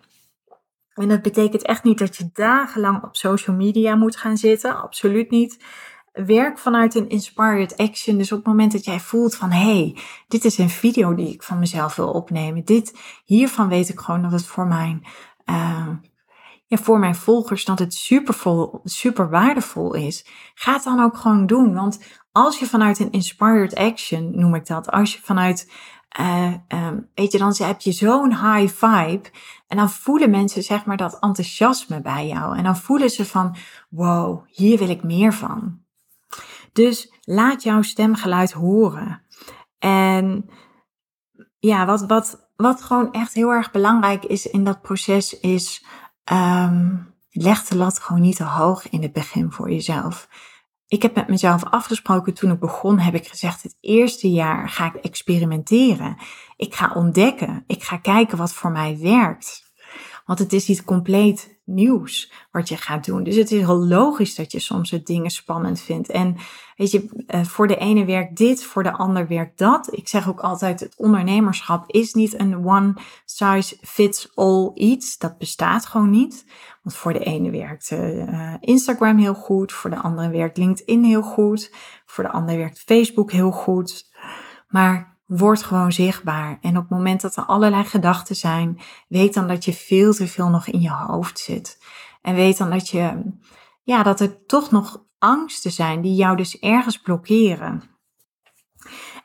En 0.95 1.09
dat 1.09 1.23
betekent 1.23 1.63
echt 1.63 1.85
niet 1.85 1.99
dat 1.99 2.17
je 2.17 2.31
dagenlang 2.33 3.03
op 3.03 3.17
social 3.17 3.57
media 3.57 3.95
moet 3.95 4.17
gaan 4.17 4.37
zitten, 4.37 4.83
absoluut 4.83 5.31
niet 5.31 5.65
werk 6.15 6.59
vanuit 6.59 6.95
een 6.95 7.09
inspired 7.09 7.77
action. 7.77 8.19
Dus 8.19 8.33
op 8.33 8.39
het 8.39 8.47
moment 8.47 8.73
dat 8.73 8.85
jij 8.85 9.01
voelt 9.01 9.35
van 9.35 9.51
hé, 9.51 9.79
hey, 9.79 9.97
dit 10.29 10.45
is 10.45 10.59
een 10.59 10.71
video 10.71 11.15
die 11.15 11.33
ik 11.33 11.43
van 11.43 11.59
mezelf 11.59 11.97
wil 11.97 12.11
opnemen. 12.11 12.65
Dit, 12.65 12.99
hiervan 13.25 13.69
weet 13.69 13.89
ik 13.89 14.01
gewoon 14.01 14.23
dat 14.23 14.33
het 14.33 14.47
voor 14.47 14.67
mijn, 14.67 15.07
uh, 15.47 15.89
ja, 16.67 16.77
voor 16.77 16.99
mijn 16.99 17.15
volgers 17.15 17.65
dat 17.65 17.79
het 17.79 17.95
super, 17.95 18.35
vol, 18.35 18.81
super 18.85 19.31
waardevol 19.31 19.95
is. 19.95 20.27
Ga 20.55 20.73
het 20.73 20.85
dan 20.85 21.01
ook 21.01 21.17
gewoon 21.17 21.47
doen. 21.47 21.75
Want 21.75 22.23
als 22.33 22.59
je 22.59 22.67
vanuit 22.67 22.99
een 22.99 23.13
inspired 23.13 23.75
action, 23.75 24.39
noem 24.39 24.55
ik 24.55 24.67
dat, 24.67 24.91
als 24.91 25.13
je 25.13 25.21
vanuit 25.23 25.73
uh, 26.21 26.55
um, 26.69 27.11
weet 27.15 27.33
je, 27.33 27.39
dan 27.39 27.55
heb 27.57 27.81
je 27.81 27.93
zo'n 27.93 28.31
high 28.31 28.75
vibe. 28.75 29.29
En 29.67 29.77
dan 29.77 29.91
voelen 29.91 30.31
mensen, 30.31 30.63
zeg 30.63 30.85
maar, 30.85 30.97
dat 30.97 31.19
enthousiasme 31.21 32.01
bij 32.01 32.27
jou. 32.27 32.57
En 32.57 32.65
dan 32.65 32.77
voelen 32.77 33.11
ze 33.11 33.25
van, 33.25 33.57
wow, 33.89 34.45
hier 34.47 34.79
wil 34.79 34.89
ik 34.89 35.03
meer 35.03 35.33
van. 35.33 35.84
Dus 36.73 37.13
laat 37.23 37.63
jouw 37.63 37.83
stemgeluid 37.83 38.53
horen. 38.53 39.23
En 39.79 40.51
ja, 41.59 41.87
wat, 41.87 42.07
wat, 42.07 42.51
wat 42.57 42.83
gewoon 42.83 43.13
echt 43.13 43.35
heel 43.35 43.51
erg 43.51 43.71
belangrijk 43.71 44.25
is 44.25 44.47
in 44.47 44.65
dat 44.65 44.83
proces 44.83 45.41
is, 45.41 45.85
um, 46.33 47.15
leg 47.31 47.65
de 47.65 47.77
lat 47.77 47.99
gewoon 47.99 48.23
niet 48.23 48.37
te 48.37 48.45
hoog 48.45 48.89
in 48.89 49.03
het 49.03 49.13
begin 49.13 49.53
voor 49.53 49.71
jezelf. 49.71 50.29
Ik 50.87 51.03
heb 51.03 51.15
met 51.15 51.29
mezelf 51.29 51.65
afgesproken 51.65 52.35
toen 52.35 52.51
ik 52.51 52.59
begon, 52.59 52.99
heb 52.99 53.15
ik 53.15 53.27
gezegd, 53.27 53.63
het 53.63 53.77
eerste 53.81 54.31
jaar 54.31 54.69
ga 54.69 54.87
ik 54.87 54.95
experimenteren. 54.95 56.17
Ik 56.57 56.75
ga 56.75 56.93
ontdekken. 56.95 57.65
Ik 57.67 57.83
ga 57.83 57.97
kijken 57.97 58.39
wat 58.39 58.53
voor 58.53 58.71
mij 58.71 58.99
werkt. 58.99 59.63
Want 60.25 60.39
het 60.39 60.53
is 60.53 60.69
iets 60.69 60.85
compleet 60.85 61.54
nieuws 61.65 62.33
wat 62.51 62.69
je 62.69 62.77
gaat 62.77 63.05
doen. 63.05 63.23
Dus 63.23 63.37
het 63.37 63.51
is 63.51 63.61
heel 63.61 63.87
logisch 63.87 64.35
dat 64.35 64.53
je 64.53 64.59
soms 64.59 64.91
het 64.91 65.07
dingen 65.07 65.31
spannend 65.31 65.81
vindt. 65.81 66.11
En 66.11 66.37
weet 66.77 66.91
je, 66.91 67.25
eh, 67.27 67.45
voor 67.45 67.67
de 67.67 67.77
ene 67.77 68.05
werkt 68.05 68.37
dit, 68.37 68.65
voor 68.65 68.83
de 68.83 68.93
ander 68.93 69.29
werkt 69.29 69.59
dat. 69.59 69.97
Ik 69.97 70.09
zeg 70.09 70.29
ook 70.29 70.41
altijd, 70.41 70.81
het 70.81 70.95
ondernemerschap 70.97 71.91
is 71.91 72.15
niet 72.15 72.41
een 72.41 72.67
one 72.67 72.95
size 73.25 73.77
fits 73.81 74.31
all 74.35 74.71
iets. 74.75 75.19
Dat 75.19 75.39
bestaat 75.39 75.87
gewoon 75.87 76.11
niet. 76.11 76.45
Want 76.83 76.97
voor 76.97 77.13
de 77.13 77.25
ene 77.25 77.51
werkt 77.51 77.91
uh, 77.91 78.55
Instagram 78.61 79.19
heel 79.19 79.35
goed, 79.35 79.73
voor 79.73 79.91
de 79.91 79.97
andere 79.97 80.31
werkt 80.31 80.57
LinkedIn 80.57 81.05
heel 81.05 81.23
goed, 81.23 81.75
voor 82.07 82.25
de 82.25 82.31
ander 82.31 82.57
werkt 82.57 82.79
Facebook 82.79 83.33
heel 83.33 83.51
goed. 83.51 84.13
Maar 84.69 85.14
Word 85.27 85.63
gewoon 85.63 85.93
zichtbaar. 85.93 86.59
En 86.61 86.77
op 86.77 86.83
het 86.83 86.91
moment 86.91 87.21
dat 87.21 87.37
er 87.37 87.45
allerlei 87.45 87.85
gedachten 87.85 88.37
zijn, 88.37 88.81
weet 89.09 89.35
dan 89.35 89.49
dat 89.49 89.65
je 89.65 89.73
veel 89.73 90.13
te 90.13 90.27
veel 90.27 90.49
nog 90.49 90.67
in 90.67 90.81
je 90.81 90.91
hoofd 90.91 91.39
zit. 91.39 91.79
En 92.23 92.35
weet 92.35 92.59
dan 92.59 92.71
dat 92.71 92.89
je, 92.89 93.33
ja, 93.83 94.03
dat 94.03 94.21
er 94.21 94.47
toch 94.47 94.71
nog 94.71 95.05
angsten 95.19 95.73
zijn 95.73 96.01
die 96.01 96.15
jou 96.15 96.37
dus 96.37 96.59
ergens 96.59 97.01
blokkeren. 97.01 97.83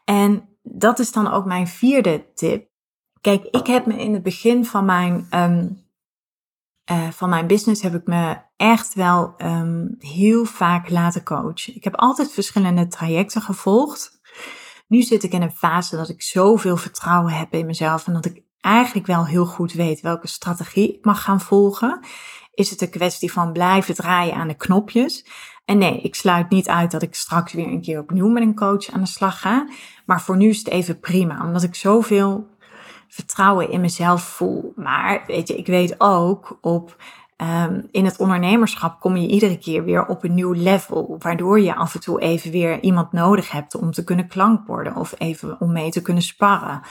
En 0.06 0.50
dat 0.62 1.00
is 1.00 1.12
dan 1.12 1.32
ook 1.32 1.46
mijn 1.46 1.68
vierde 1.68 2.34
tip. 2.34 2.68
Kijk, 3.22 3.44
ik 3.44 3.68
heb 3.68 3.86
me 3.86 3.98
in 3.98 4.14
het 4.14 4.24
begin 4.24 4.66
van 4.66 4.86
mijn, 4.86 5.28
um, 5.34 5.88
uh, 6.92 7.10
van 7.10 7.30
mijn 7.30 7.48
business 7.48 7.82
heb 7.82 7.94
ik 7.94 8.08
me 8.08 8.38
echt 8.56 8.94
wel 8.94 9.34
um, 9.38 9.96
heel 10.00 10.46
vaak 10.46 10.90
laten 10.90 11.24
coachen. 11.24 11.76
Ik 11.76 11.84
heb 11.84 11.96
altijd 11.96 12.32
verschillende 12.32 12.88
trajecten 12.88 13.42
gevolgd. 13.42 14.19
Nu 14.90 15.02
zit 15.02 15.24
ik 15.24 15.34
in 15.34 15.42
een 15.42 15.52
fase 15.52 15.96
dat 15.96 16.10
ik 16.10 16.22
zoveel 16.22 16.78
vertrouwen 16.78 17.34
heb 17.34 17.54
in 17.54 17.66
mezelf 17.66 18.08
en 18.08 18.14
dat 18.14 18.26
ik 18.26 18.42
eigenlijk 18.62 19.08
wel 19.08 19.26
heel 19.26 19.46
goed 19.46 19.74
weet 19.74 20.02
welke 20.02 20.28
strategie 20.28 20.94
ik 20.94 21.06
mag 21.06 21.22
gaan 21.22 21.42
volgen. 21.42 22.00
Is 22.54 22.70
het 22.70 22.82
een 22.82 22.90
kwestie 22.90 23.32
van 23.32 23.52
blijven 23.52 23.96
draaien 23.96 24.36
aan 24.36 24.48
de 24.48 24.56
knopjes? 24.56 25.26
En 25.66 25.78
nee, 25.78 26.02
ik 26.02 26.16
sluit 26.16 26.50
niet 26.50 26.68
uit 26.68 26.92
dat 26.92 27.02
ik 27.02 27.16
straks 27.16 27.54
weer 27.54 27.68
een 27.68 27.82
keer 27.82 28.00
opnieuw 28.00 28.28
met 28.28 28.44
een 28.44 28.56
coach 28.56 28.92
aan 28.92 29.00
de 29.00 29.08
slag 29.08 29.40
ga. 29.40 29.68
Maar 30.06 30.22
voor 30.22 30.38
nu 30.38 30.50
is 30.50 30.58
het 30.58 30.68
even 30.68 31.00
prima, 31.00 31.46
omdat 31.46 31.64
ik 31.64 31.76
zoveel 31.76 32.48
vertrouwen 33.08 33.70
in 33.70 33.82
mezelf 33.82 34.24
voel. 34.24 34.74
Maar 34.76 35.24
weet 35.28 35.48
je, 35.48 35.58
ik 35.58 35.68
weet 35.68 35.96
ook 35.98 36.58
op 36.62 36.96
Um, 37.42 37.88
in 37.92 38.06
het 38.06 38.18
ondernemerschap 38.18 39.00
kom 39.00 39.16
je 39.16 39.28
iedere 39.28 39.58
keer 39.58 39.84
weer 39.84 40.06
op 40.06 40.24
een 40.24 40.34
nieuw 40.34 40.52
level, 40.52 41.16
waardoor 41.20 41.60
je 41.60 41.76
af 41.76 41.94
en 41.94 42.00
toe 42.00 42.22
even 42.22 42.52
weer 42.52 42.82
iemand 42.82 43.12
nodig 43.12 43.52
hebt 43.52 43.76
om 43.76 43.92
te 43.92 44.04
kunnen 44.04 44.28
klankborden 44.28 44.96
of 44.96 45.14
even 45.18 45.60
om 45.60 45.72
mee 45.72 45.92
te 45.92 46.02
kunnen 46.02 46.24
sparren. 46.24 46.82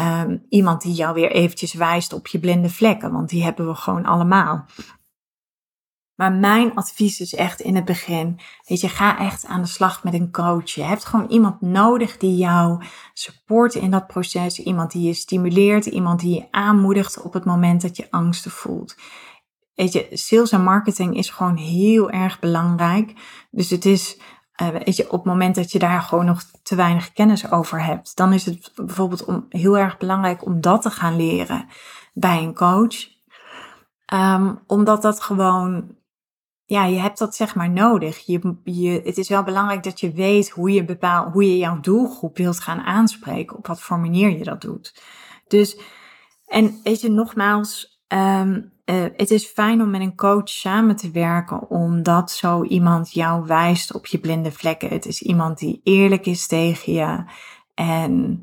Um, 0.00 0.46
iemand 0.48 0.82
die 0.82 0.92
jou 0.92 1.14
weer 1.14 1.30
eventjes 1.30 1.74
wijst 1.74 2.12
op 2.12 2.26
je 2.26 2.38
blinde 2.38 2.70
vlekken, 2.70 3.12
want 3.12 3.28
die 3.28 3.42
hebben 3.42 3.66
we 3.66 3.74
gewoon 3.74 4.04
allemaal. 4.04 4.66
Maar 6.14 6.32
mijn 6.32 6.74
advies 6.74 7.20
is 7.20 7.34
echt 7.34 7.60
in 7.60 7.74
het 7.74 7.84
begin, 7.84 8.40
weet 8.66 8.80
je, 8.80 8.88
ga 8.88 9.18
echt 9.18 9.46
aan 9.46 9.62
de 9.62 9.68
slag 9.68 10.04
met 10.04 10.14
een 10.14 10.30
coach. 10.30 10.70
Je 10.70 10.82
hebt 10.82 11.04
gewoon 11.04 11.28
iemand 11.28 11.60
nodig 11.60 12.16
die 12.16 12.36
jou 12.36 12.84
support 13.12 13.74
in 13.74 13.90
dat 13.90 14.06
proces, 14.06 14.58
iemand 14.58 14.90
die 14.90 15.06
je 15.06 15.14
stimuleert, 15.14 15.86
iemand 15.86 16.20
die 16.20 16.34
je 16.34 16.46
aanmoedigt 16.50 17.22
op 17.22 17.32
het 17.32 17.44
moment 17.44 17.82
dat 17.82 17.96
je 17.96 18.10
angsten 18.10 18.50
voelt 18.50 18.94
weet 19.82 19.92
je, 19.92 20.16
sales 20.16 20.52
en 20.52 20.62
marketing 20.62 21.16
is 21.16 21.30
gewoon 21.30 21.56
heel 21.56 22.10
erg 22.10 22.38
belangrijk. 22.38 23.12
Dus 23.50 23.70
het 23.70 23.84
is, 23.84 24.20
uh, 24.62 24.68
weet 24.68 24.96
je, 24.96 25.04
op 25.04 25.10
het 25.10 25.24
moment 25.24 25.54
dat 25.54 25.72
je 25.72 25.78
daar 25.78 26.02
gewoon 26.02 26.24
nog 26.24 26.42
te 26.62 26.74
weinig 26.74 27.12
kennis 27.12 27.50
over 27.50 27.84
hebt, 27.84 28.16
dan 28.16 28.32
is 28.32 28.46
het 28.46 28.72
bijvoorbeeld 28.74 29.24
om, 29.24 29.46
heel 29.48 29.78
erg 29.78 29.98
belangrijk 29.98 30.44
om 30.44 30.60
dat 30.60 30.82
te 30.82 30.90
gaan 30.90 31.16
leren 31.16 31.66
bij 32.14 32.42
een 32.42 32.54
coach. 32.54 33.10
Um, 34.14 34.58
omdat 34.66 35.02
dat 35.02 35.20
gewoon, 35.20 35.96
ja, 36.64 36.84
je 36.84 36.98
hebt 36.98 37.18
dat 37.18 37.34
zeg 37.34 37.54
maar 37.54 37.70
nodig. 37.70 38.26
Je, 38.26 38.56
je, 38.64 39.00
het 39.04 39.18
is 39.18 39.28
wel 39.28 39.42
belangrijk 39.42 39.82
dat 39.82 40.00
je 40.00 40.12
weet 40.12 40.50
hoe 40.50 40.70
je, 40.70 40.84
bepaal, 40.84 41.30
hoe 41.30 41.44
je 41.44 41.58
jouw 41.58 41.80
doelgroep 41.80 42.36
wilt 42.36 42.60
gaan 42.60 42.80
aanspreken, 42.80 43.56
op 43.56 43.66
wat 43.66 43.80
voor 43.80 43.98
manier 43.98 44.38
je 44.38 44.44
dat 44.44 44.60
doet. 44.60 45.02
Dus, 45.48 45.78
en 46.46 46.80
weet 46.82 47.00
je, 47.00 47.10
nogmaals, 47.10 48.00
um, 48.08 48.71
uh, 48.84 49.04
het 49.16 49.30
is 49.30 49.46
fijn 49.46 49.82
om 49.82 49.90
met 49.90 50.00
een 50.00 50.16
coach 50.16 50.48
samen 50.48 50.96
te 50.96 51.10
werken, 51.10 51.70
omdat 51.70 52.30
zo 52.30 52.64
iemand 52.64 53.12
jou 53.12 53.46
wijst 53.46 53.94
op 53.94 54.06
je 54.06 54.18
blinde 54.18 54.52
vlekken. 54.52 54.88
Het 54.88 55.06
is 55.06 55.22
iemand 55.22 55.58
die 55.58 55.80
eerlijk 55.84 56.26
is 56.26 56.46
tegen 56.46 56.92
je. 56.92 57.24
En 57.74 58.42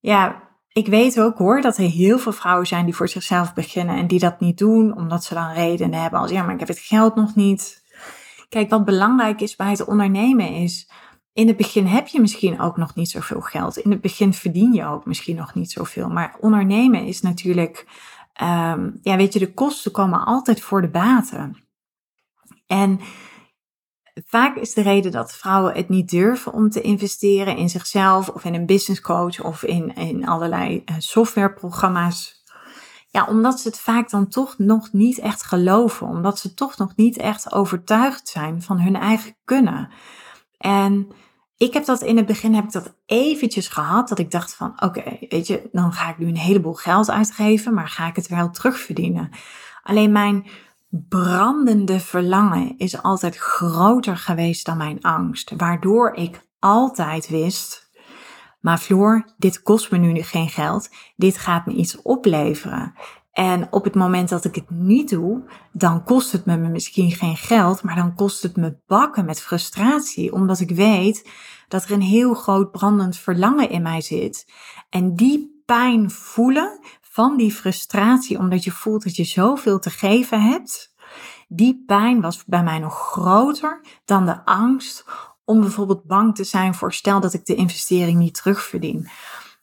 ja, 0.00 0.48
ik 0.72 0.86
weet 0.86 1.20
ook 1.20 1.38
hoor 1.38 1.60
dat 1.60 1.76
er 1.76 1.84
heel 1.84 2.18
veel 2.18 2.32
vrouwen 2.32 2.66
zijn 2.66 2.84
die 2.84 2.94
voor 2.94 3.08
zichzelf 3.08 3.54
beginnen 3.54 3.96
en 3.96 4.06
die 4.06 4.18
dat 4.18 4.40
niet 4.40 4.58
doen, 4.58 4.96
omdat 4.96 5.24
ze 5.24 5.34
dan 5.34 5.52
redenen 5.52 6.00
hebben 6.00 6.20
als 6.20 6.30
ja, 6.30 6.42
maar 6.42 6.54
ik 6.54 6.60
heb 6.60 6.68
het 6.68 6.78
geld 6.78 7.14
nog 7.14 7.34
niet. 7.34 7.82
Kijk, 8.48 8.70
wat 8.70 8.84
belangrijk 8.84 9.40
is 9.40 9.56
bij 9.56 9.70
het 9.70 9.84
ondernemen 9.84 10.48
is, 10.48 10.90
in 11.32 11.46
het 11.46 11.56
begin 11.56 11.86
heb 11.86 12.06
je 12.06 12.20
misschien 12.20 12.60
ook 12.60 12.76
nog 12.76 12.94
niet 12.94 13.10
zoveel 13.10 13.40
geld. 13.40 13.76
In 13.76 13.90
het 13.90 14.00
begin 14.00 14.32
verdien 14.34 14.72
je 14.72 14.86
ook 14.86 15.06
misschien 15.06 15.36
nog 15.36 15.54
niet 15.54 15.70
zoveel. 15.70 16.08
Maar 16.08 16.36
ondernemen 16.40 17.04
is 17.04 17.20
natuurlijk 17.20 17.86
um, 18.42 18.98
ja, 19.02 19.16
weet 19.16 19.32
je, 19.32 19.38
de 19.38 19.54
kosten 19.54 19.92
komen 19.92 20.24
altijd 20.24 20.60
voor 20.60 20.80
de 20.80 20.90
baten. 20.90 21.64
En 22.66 23.00
vaak 24.26 24.56
is 24.56 24.74
de 24.74 24.82
reden 24.82 25.12
dat 25.12 25.32
vrouwen 25.32 25.74
het 25.74 25.88
niet 25.88 26.10
durven 26.10 26.52
om 26.52 26.70
te 26.70 26.80
investeren 26.80 27.56
in 27.56 27.68
zichzelf 27.68 28.28
of 28.28 28.44
in 28.44 28.54
een 28.54 28.66
business 28.66 29.00
coach 29.00 29.42
of 29.42 29.62
in, 29.62 29.94
in 29.94 30.26
allerlei 30.26 30.82
uh, 30.84 30.94
softwareprogramma's. 30.98 32.38
Ja, 33.08 33.26
omdat 33.26 33.60
ze 33.60 33.68
het 33.68 33.80
vaak 33.80 34.10
dan 34.10 34.28
toch 34.28 34.58
nog 34.58 34.92
niet 34.92 35.18
echt 35.18 35.42
geloven. 35.42 36.06
Omdat 36.06 36.38
ze 36.38 36.54
toch 36.54 36.76
nog 36.76 36.96
niet 36.96 37.16
echt 37.16 37.52
overtuigd 37.52 38.28
zijn 38.28 38.62
van 38.62 38.80
hun 38.80 38.96
eigen 38.96 39.36
kunnen. 39.44 39.88
En 40.58 41.12
ik 41.60 41.72
heb 41.72 41.84
dat 41.84 42.02
in 42.02 42.16
het 42.16 42.26
begin 42.26 42.54
heb 42.54 42.64
ik 42.64 42.72
dat 42.72 42.94
eventjes 43.06 43.68
gehad. 43.68 44.08
Dat 44.08 44.18
ik 44.18 44.30
dacht 44.30 44.54
van 44.54 44.82
oké, 44.82 45.02
weet 45.28 45.46
je, 45.46 45.68
dan 45.72 45.92
ga 45.92 46.10
ik 46.10 46.18
nu 46.18 46.26
een 46.26 46.36
heleboel 46.36 46.74
geld 46.74 47.10
uitgeven. 47.10 47.74
Maar 47.74 47.88
ga 47.88 48.06
ik 48.06 48.16
het 48.16 48.28
wel 48.28 48.50
terugverdienen? 48.50 49.30
Alleen 49.82 50.12
mijn 50.12 50.46
brandende 50.90 52.00
verlangen 52.00 52.78
is 52.78 53.02
altijd 53.02 53.36
groter 53.36 54.16
geweest 54.16 54.66
dan 54.66 54.76
mijn 54.76 55.00
angst. 55.00 55.52
Waardoor 55.56 56.14
ik 56.14 56.46
altijd 56.58 57.28
wist, 57.28 57.90
maar 58.60 58.78
Floor, 58.78 59.24
dit 59.36 59.62
kost 59.62 59.90
me 59.90 59.98
nu 59.98 60.22
geen 60.22 60.48
geld. 60.48 60.90
Dit 61.16 61.38
gaat 61.38 61.66
me 61.66 61.72
iets 61.72 62.02
opleveren. 62.02 62.94
En 63.32 63.72
op 63.72 63.84
het 63.84 63.94
moment 63.94 64.28
dat 64.28 64.44
ik 64.44 64.54
het 64.54 64.70
niet 64.70 65.08
doe, 65.08 65.42
dan 65.72 66.04
kost 66.04 66.32
het 66.32 66.44
me 66.44 66.56
misschien 66.56 67.10
geen 67.10 67.36
geld, 67.36 67.82
maar 67.82 67.96
dan 67.96 68.14
kost 68.14 68.42
het 68.42 68.56
me 68.56 68.76
bakken 68.86 69.24
met 69.24 69.40
frustratie, 69.40 70.32
omdat 70.32 70.60
ik 70.60 70.70
weet 70.70 71.30
dat 71.68 71.84
er 71.84 71.92
een 71.92 72.02
heel 72.02 72.34
groot 72.34 72.70
brandend 72.70 73.16
verlangen 73.16 73.70
in 73.70 73.82
mij 73.82 74.00
zit. 74.00 74.52
En 74.88 75.14
die 75.14 75.62
pijn 75.66 76.10
voelen 76.10 76.78
van 77.00 77.36
die 77.36 77.52
frustratie, 77.52 78.38
omdat 78.38 78.64
je 78.64 78.70
voelt 78.70 79.02
dat 79.02 79.16
je 79.16 79.24
zoveel 79.24 79.78
te 79.78 79.90
geven 79.90 80.42
hebt, 80.42 80.94
die 81.48 81.82
pijn 81.86 82.20
was 82.20 82.44
bij 82.44 82.62
mij 82.62 82.78
nog 82.78 82.94
groter 82.94 83.80
dan 84.04 84.26
de 84.26 84.44
angst 84.44 85.04
om 85.44 85.60
bijvoorbeeld 85.60 86.04
bang 86.04 86.34
te 86.34 86.44
zijn 86.44 86.74
voor 86.74 86.92
stel 86.92 87.20
dat 87.20 87.34
ik 87.34 87.44
de 87.44 87.54
investering 87.54 88.18
niet 88.18 88.34
terugverdien. 88.34 89.08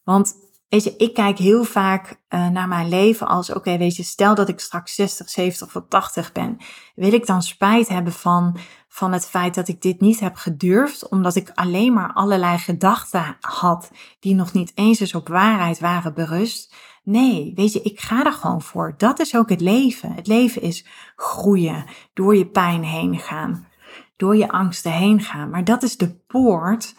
Want 0.03 0.36
weet 0.69 0.84
je, 0.84 0.95
ik 0.97 1.13
kijk 1.13 1.38
heel 1.38 1.63
vaak 1.63 2.21
uh, 2.30 2.47
naar 2.49 2.67
mijn 2.67 2.89
leven 2.89 3.27
als 3.27 3.53
oké, 3.53 3.77
weet 3.77 3.95
je, 3.95 4.03
stel 4.03 4.36
dat 4.36 4.49
ik 4.49 4.60
straks 4.60 4.95
60, 4.95 5.30
70 5.30 5.75
of 5.75 5.84
80 5.89 6.32
ben, 6.32 6.58
wil 6.95 7.13
ik 7.13 7.25
dan 7.25 7.41
spijt 7.41 7.88
hebben 7.88 8.13
van 8.13 8.58
van 8.97 9.12
het 9.12 9.25
feit 9.25 9.56
dat 9.56 9.67
ik 9.67 9.82
dit 9.82 9.99
niet 9.99 10.19
heb 10.19 10.36
gedurfd, 10.36 11.10
omdat 11.10 11.36
ik 11.36 11.51
alleen 11.53 11.93
maar 11.93 12.13
allerlei 12.13 12.58
gedachten 12.58 13.38
had 13.39 13.91
die 14.19 14.36
nog 14.36 14.53
niet 14.53 14.71
eens 14.75 14.99
eens 14.99 15.15
op 15.15 15.27
waarheid 15.27 15.80
waren 15.80 16.13
berust. 16.13 16.75
Nee, 17.03 17.51
weet 17.56 17.73
je, 17.73 17.82
ik 17.82 17.99
ga 17.99 18.25
er 18.25 18.34
gewoon 18.34 18.62
voor. 18.62 18.93
Dat 18.97 19.19
is 19.19 19.36
ook 19.36 19.49
het 19.49 19.62
leven. 19.62 20.13
Het 20.13 20.27
leven 20.27 20.62
is 20.62 20.86
groeien, 21.15 21.86
door 22.13 22.36
je 22.36 22.47
pijn 22.47 22.84
heen 22.84 23.19
gaan, 23.19 23.67
door 24.15 24.36
je 24.36 24.49
angsten 24.49 24.91
heen 24.91 25.21
gaan. 25.21 25.49
Maar 25.49 25.63
dat 25.63 25.84
is 25.84 25.97
de 25.97 26.15
poort 26.27 26.95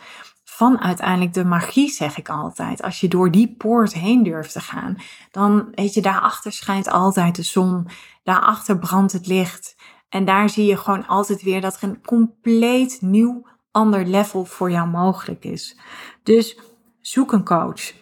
van 0.58 0.80
uiteindelijk 0.80 1.32
de 1.32 1.44
magie, 1.44 1.90
zeg 1.90 2.18
ik 2.18 2.28
altijd. 2.28 2.82
Als 2.82 3.00
je 3.00 3.08
door 3.08 3.30
die 3.30 3.54
poort 3.58 3.92
heen 3.92 4.22
durft 4.22 4.52
te 4.52 4.60
gaan, 4.60 4.96
dan 5.30 5.68
weet 5.74 5.94
je, 5.94 6.02
daarachter 6.02 6.52
schijnt 6.52 6.88
altijd 6.90 7.36
de 7.36 7.42
zon, 7.42 7.86
daarachter 8.22 8.78
brandt 8.78 9.12
het 9.12 9.26
licht. 9.26 9.76
En 10.08 10.24
daar 10.24 10.48
zie 10.48 10.66
je 10.66 10.76
gewoon 10.76 11.06
altijd 11.06 11.42
weer 11.42 11.60
dat 11.60 11.76
er 11.76 11.88
een 11.88 12.02
compleet 12.02 12.98
nieuw 13.00 13.46
ander 13.70 14.06
level 14.06 14.44
voor 14.44 14.70
jou 14.70 14.88
mogelijk 14.88 15.44
is. 15.44 15.78
Dus 16.22 16.58
zoek 17.00 17.32
een 17.32 17.44
coach. 17.44 17.92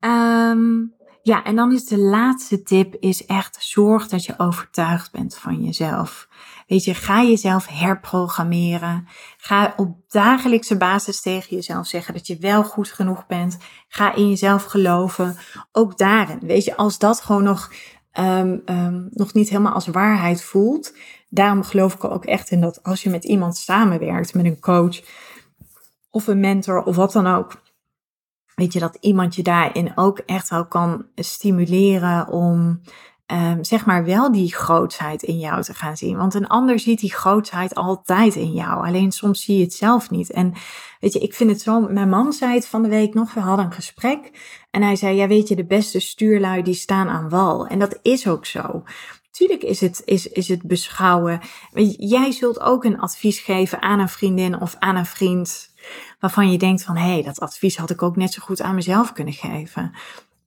Um, 0.00 0.94
ja, 1.22 1.44
en 1.44 1.56
dan 1.56 1.72
is 1.72 1.84
de 1.84 1.98
laatste 1.98 2.62
tip 2.62 2.94
is 2.94 3.26
echt 3.26 3.56
zorg 3.60 4.08
dat 4.08 4.24
je 4.24 4.38
overtuigd 4.38 5.12
bent 5.12 5.36
van 5.36 5.64
jezelf. 5.64 6.28
Weet 6.68 6.84
je, 6.84 6.94
ga 6.94 7.22
jezelf 7.22 7.66
herprogrammeren. 7.66 9.08
Ga 9.36 9.72
op 9.76 9.96
dagelijkse 10.08 10.76
basis 10.76 11.20
tegen 11.20 11.56
jezelf 11.56 11.86
zeggen 11.86 12.14
dat 12.14 12.26
je 12.26 12.36
wel 12.38 12.64
goed 12.64 12.88
genoeg 12.88 13.26
bent. 13.26 13.58
Ga 13.88 14.14
in 14.14 14.28
jezelf 14.28 14.64
geloven. 14.64 15.36
Ook 15.72 15.98
daarin, 15.98 16.38
weet 16.42 16.64
je, 16.64 16.76
als 16.76 16.98
dat 16.98 17.20
gewoon 17.20 17.42
nog 17.42 17.72
um, 18.18 18.62
um, 18.66 19.08
nog 19.10 19.32
niet 19.32 19.48
helemaal 19.48 19.72
als 19.72 19.86
waarheid 19.86 20.42
voelt. 20.42 20.96
Daarom 21.28 21.62
geloof 21.62 21.94
ik 21.94 22.04
ook 22.04 22.24
echt 22.24 22.50
in 22.50 22.60
dat 22.60 22.82
als 22.82 23.02
je 23.02 23.10
met 23.10 23.24
iemand 23.24 23.56
samenwerkt, 23.56 24.34
met 24.34 24.44
een 24.44 24.60
coach 24.60 25.00
of 26.10 26.26
een 26.26 26.40
mentor 26.40 26.82
of 26.82 26.96
wat 26.96 27.12
dan 27.12 27.26
ook, 27.26 27.62
weet 28.54 28.72
je 28.72 28.78
dat 28.78 28.96
iemand 29.00 29.34
je 29.34 29.42
daarin 29.42 29.92
ook 29.94 30.18
echt 30.18 30.48
wel 30.48 30.66
kan 30.66 31.06
stimuleren 31.14 32.28
om 32.28 32.80
um, 33.32 33.64
zeg 33.64 33.86
maar 33.86 34.04
wel 34.04 34.32
die 34.32 34.54
grootsheid 34.54 35.22
in 35.22 35.38
jou 35.38 35.62
te 35.62 35.74
gaan 35.74 35.96
zien. 35.96 36.16
Want 36.16 36.34
een 36.34 36.46
ander 36.46 36.78
ziet 36.78 37.00
die 37.00 37.12
grootsheid 37.12 37.74
altijd 37.74 38.34
in 38.34 38.52
jou. 38.52 38.86
Alleen 38.86 39.12
soms 39.12 39.42
zie 39.42 39.56
je 39.56 39.64
het 39.64 39.74
zelf 39.74 40.10
niet. 40.10 40.30
En 40.30 40.52
weet 41.00 41.12
je, 41.12 41.18
ik 41.18 41.34
vind 41.34 41.50
het 41.50 41.60
zo. 41.60 41.80
Mijn 41.80 42.08
man 42.08 42.32
zei 42.32 42.54
het 42.54 42.66
van 42.66 42.82
de 42.82 42.88
week 42.88 43.14
nog. 43.14 43.34
We 43.34 43.40
hadden 43.40 43.64
een 43.64 43.72
gesprek. 43.72 44.30
En 44.70 44.82
hij 44.82 44.96
zei: 44.96 45.16
Ja, 45.16 45.26
weet 45.26 45.48
je, 45.48 45.56
de 45.56 45.66
beste 45.66 46.00
stuurlui 46.00 46.62
die 46.62 46.74
staan 46.74 47.08
aan 47.08 47.28
wal. 47.28 47.66
En 47.66 47.78
dat 47.78 47.98
is 48.02 48.28
ook 48.28 48.46
zo. 48.46 48.82
Tuurlijk 49.30 49.62
is 49.62 49.80
het, 49.80 50.02
is, 50.04 50.28
is 50.28 50.48
het 50.48 50.62
beschouwen. 50.62 51.40
Jij 51.96 52.32
zult 52.32 52.60
ook 52.60 52.84
een 52.84 53.00
advies 53.00 53.38
geven 53.38 53.82
aan 53.82 53.98
een 53.98 54.08
vriendin 54.08 54.60
of 54.60 54.76
aan 54.78 54.96
een 54.96 55.06
vriend. 55.06 55.74
Waarvan 56.20 56.50
je 56.50 56.58
denkt 56.58 56.82
van 56.82 56.96
hé, 56.96 57.12
hey, 57.12 57.22
dat 57.22 57.40
advies 57.40 57.76
had 57.76 57.90
ik 57.90 58.02
ook 58.02 58.16
net 58.16 58.32
zo 58.32 58.42
goed 58.42 58.62
aan 58.62 58.74
mezelf 58.74 59.12
kunnen 59.12 59.34
geven. 59.34 59.92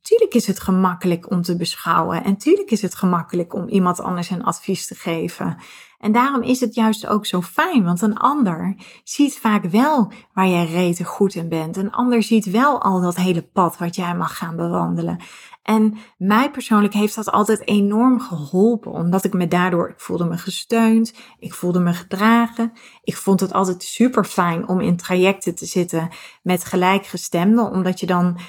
Tuurlijk 0.01 0.33
is 0.33 0.47
het 0.47 0.59
gemakkelijk 0.59 1.31
om 1.31 1.41
te 1.41 1.55
beschouwen 1.55 2.23
en 2.23 2.37
tuurlijk 2.37 2.71
is 2.71 2.81
het 2.81 2.95
gemakkelijk 2.95 3.53
om 3.53 3.67
iemand 3.67 3.99
anders 3.99 4.29
een 4.29 4.43
advies 4.43 4.87
te 4.87 4.95
geven. 4.95 5.57
En 5.99 6.11
daarom 6.11 6.41
is 6.41 6.59
het 6.59 6.75
juist 6.75 7.07
ook 7.07 7.25
zo 7.25 7.41
fijn, 7.41 7.83
want 7.83 8.01
een 8.01 8.17
ander 8.17 8.75
ziet 9.03 9.37
vaak 9.37 9.63
wel 9.63 10.11
waar 10.33 10.47
jij 10.47 10.65
rete 10.65 11.03
goed 11.03 11.35
in 11.35 11.49
bent. 11.49 11.77
Een 11.77 11.91
ander 11.91 12.23
ziet 12.23 12.45
wel 12.45 12.81
al 12.81 13.01
dat 13.01 13.15
hele 13.15 13.41
pad 13.41 13.77
wat 13.77 13.95
jij 13.95 14.15
mag 14.15 14.37
gaan 14.37 14.55
bewandelen. 14.55 15.19
En 15.63 15.97
mij 16.17 16.51
persoonlijk 16.51 16.93
heeft 16.93 17.15
dat 17.15 17.31
altijd 17.31 17.67
enorm 17.67 18.19
geholpen, 18.19 18.91
omdat 18.91 19.23
ik 19.23 19.33
me 19.33 19.47
daardoor, 19.47 19.89
ik 19.89 19.99
voelde 19.99 20.25
me 20.25 20.37
gesteund, 20.37 21.13
ik 21.39 21.53
voelde 21.53 21.79
me 21.79 21.93
gedragen. 21.93 22.71
Ik 23.03 23.17
vond 23.17 23.39
het 23.39 23.53
altijd 23.53 23.83
super 23.83 24.25
fijn 24.25 24.67
om 24.67 24.79
in 24.79 24.97
trajecten 24.97 25.55
te 25.55 25.65
zitten 25.65 26.09
met 26.43 26.65
gelijkgestemden, 26.65 27.71
omdat 27.71 27.99
je 27.99 28.05
dan 28.05 28.39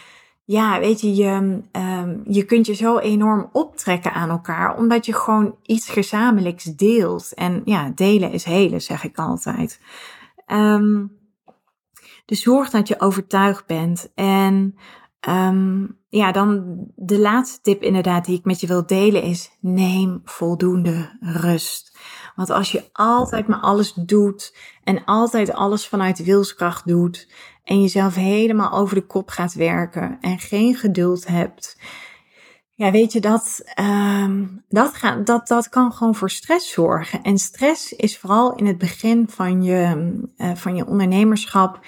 ja, 0.44 0.81
weet 0.81 1.00
je, 1.00 1.14
je, 1.14 1.61
um, 1.72 2.22
je 2.24 2.44
kunt 2.44 2.66
je 2.66 2.74
zo 2.74 2.98
enorm 2.98 3.48
optrekken 3.52 4.12
aan 4.12 4.31
elkaar, 4.31 4.76
omdat 4.76 5.07
je 5.07 5.12
gewoon 5.14 5.57
iets 5.62 5.88
gezamenlijks 5.88 6.64
deelt. 6.64 7.35
En 7.35 7.62
ja, 7.64 7.92
delen 7.94 8.33
is 8.33 8.44
helen, 8.44 8.83
zeg 8.83 9.05
ik 9.05 9.18
altijd. 9.18 9.81
Um, 10.46 11.20
dus 12.24 12.42
zorg 12.42 12.70
dat 12.70 12.88
je 12.88 13.00
overtuigd 13.00 13.66
bent. 13.66 14.12
En 14.14 14.76
ja, 16.09 16.33
dan 16.33 16.76
de 16.96 17.18
laatste 17.18 17.61
tip 17.61 17.83
inderdaad 17.83 18.24
die 18.24 18.38
ik 18.38 18.44
met 18.44 18.61
je 18.61 18.66
wil 18.66 18.87
delen 18.87 19.22
is, 19.22 19.50
neem 19.61 20.20
voldoende 20.24 21.18
rust. 21.20 21.98
Want 22.37 22.50
als 22.50 22.72
je 22.72 22.85
altijd 22.92 23.46
maar 23.46 23.61
alles 23.61 23.92
doet 23.92 24.57
en 24.85 25.05
altijd 25.05 25.52
alles 25.52 25.88
vanuit 25.88 26.24
wilskracht 26.24 26.87
doet, 26.87 27.28
en 27.64 27.81
jezelf 27.81 28.14
helemaal 28.14 28.72
over 28.72 28.94
de 28.94 29.07
kop 29.07 29.29
gaat 29.29 29.55
werken 29.55 30.18
en 30.20 30.38
geen 30.38 30.75
geduld 30.75 31.27
hebt. 31.27 31.77
Ja, 32.75 32.90
weet 32.90 33.12
je, 33.12 33.20
dat, 33.20 33.64
um, 33.81 34.64
dat, 34.68 34.94
gaat, 34.94 35.27
dat, 35.27 35.48
dat 35.48 35.68
kan 35.68 35.92
gewoon 35.92 36.14
voor 36.14 36.31
stress 36.31 36.72
zorgen. 36.72 37.22
En 37.22 37.38
stress 37.38 37.92
is 37.92 38.18
vooral 38.18 38.55
in 38.55 38.66
het 38.66 38.79
begin 38.79 39.29
van 39.29 39.62
je, 39.62 40.12
uh, 40.37 40.55
van 40.55 40.77
je 40.77 40.87
ondernemerschap, 40.87 41.81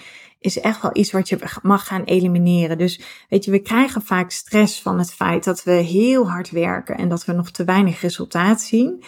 is 0.45 0.61
echt 0.61 0.83
wel 0.83 0.91
iets 0.95 1.13
wat 1.13 1.29
je 1.29 1.39
mag 1.63 1.87
gaan 1.87 2.05
elimineren. 2.05 2.79
Dus 2.79 3.01
weet 3.29 3.45
je, 3.45 3.51
we 3.51 3.59
krijgen 3.59 4.03
vaak 4.03 4.31
stress 4.31 4.83
van 4.83 4.99
het 4.99 5.15
feit 5.15 5.45
dat 5.45 5.63
we 5.63 5.73
heel 5.73 6.31
hard 6.31 6.51
werken 6.51 6.97
en 6.97 7.09
dat 7.09 7.25
we 7.25 7.33
nog 7.33 7.51
te 7.51 7.65
weinig 7.65 8.01
resultaat 8.01 8.61
zien. 8.61 9.05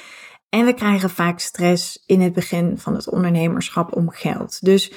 En 0.48 0.64
we 0.64 0.74
krijgen 0.74 1.10
vaak 1.10 1.40
stress 1.40 2.02
in 2.06 2.20
het 2.20 2.32
begin 2.32 2.78
van 2.78 2.94
het 2.94 3.08
ondernemerschap 3.08 3.96
om 3.96 4.10
geld. 4.10 4.64
Dus 4.64 4.92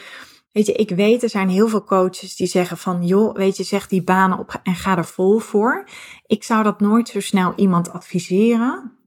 Weet 0.52 0.66
je, 0.66 0.74
ik 0.74 0.90
weet, 0.90 1.24
er 1.24 1.30
zijn 1.30 1.50
heel 1.50 1.68
veel 1.68 1.84
coaches 1.84 2.36
die 2.36 2.48
zeggen 2.48 2.78
van, 2.78 3.06
joh, 3.06 3.36
weet 3.36 3.58
je, 3.58 3.64
zeg 3.64 3.88
die 3.88 4.04
banen 4.04 4.38
op 4.38 4.60
en 4.64 4.76
ga 4.76 4.98
er 4.98 5.06
vol 5.06 5.40
voor. 5.40 5.88
Ik 6.26 6.44
zou 6.44 6.64
dat 6.64 6.80
nooit 6.80 7.08
zo 7.08 7.20
snel 7.20 7.54
iemand 7.56 7.92
adviseren 7.92 9.00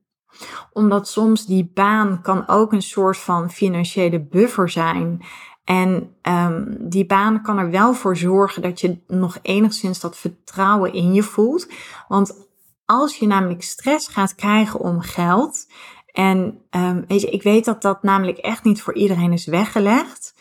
omdat 0.72 1.08
soms 1.08 1.46
die 1.46 1.70
baan 1.74 2.22
kan 2.22 2.48
ook 2.48 2.72
een 2.72 2.82
soort 2.82 3.18
van 3.18 3.50
financiële 3.50 4.20
buffer 4.20 4.70
zijn. 4.70 5.24
En 5.64 6.14
um, 6.22 6.76
die 6.80 7.06
baan 7.06 7.42
kan 7.42 7.58
er 7.58 7.70
wel 7.70 7.94
voor 7.94 8.16
zorgen 8.16 8.62
dat 8.62 8.80
je 8.80 8.98
nog 9.06 9.38
enigszins 9.42 10.00
dat 10.00 10.16
vertrouwen 10.16 10.92
in 10.92 11.14
je 11.14 11.22
voelt. 11.22 11.68
Want 12.08 12.48
als 12.84 13.16
je 13.16 13.26
namelijk 13.26 13.62
stress 13.62 14.08
gaat 14.08 14.34
krijgen 14.34 14.80
om 14.80 15.00
geld. 15.00 15.66
En 16.06 16.58
um, 16.70 17.04
weet 17.08 17.20
je, 17.20 17.30
ik 17.30 17.42
weet 17.42 17.64
dat 17.64 17.82
dat 17.82 18.02
namelijk 18.02 18.38
echt 18.38 18.64
niet 18.64 18.82
voor 18.82 18.94
iedereen 18.94 19.32
is 19.32 19.46
weggelegd. 19.46 20.31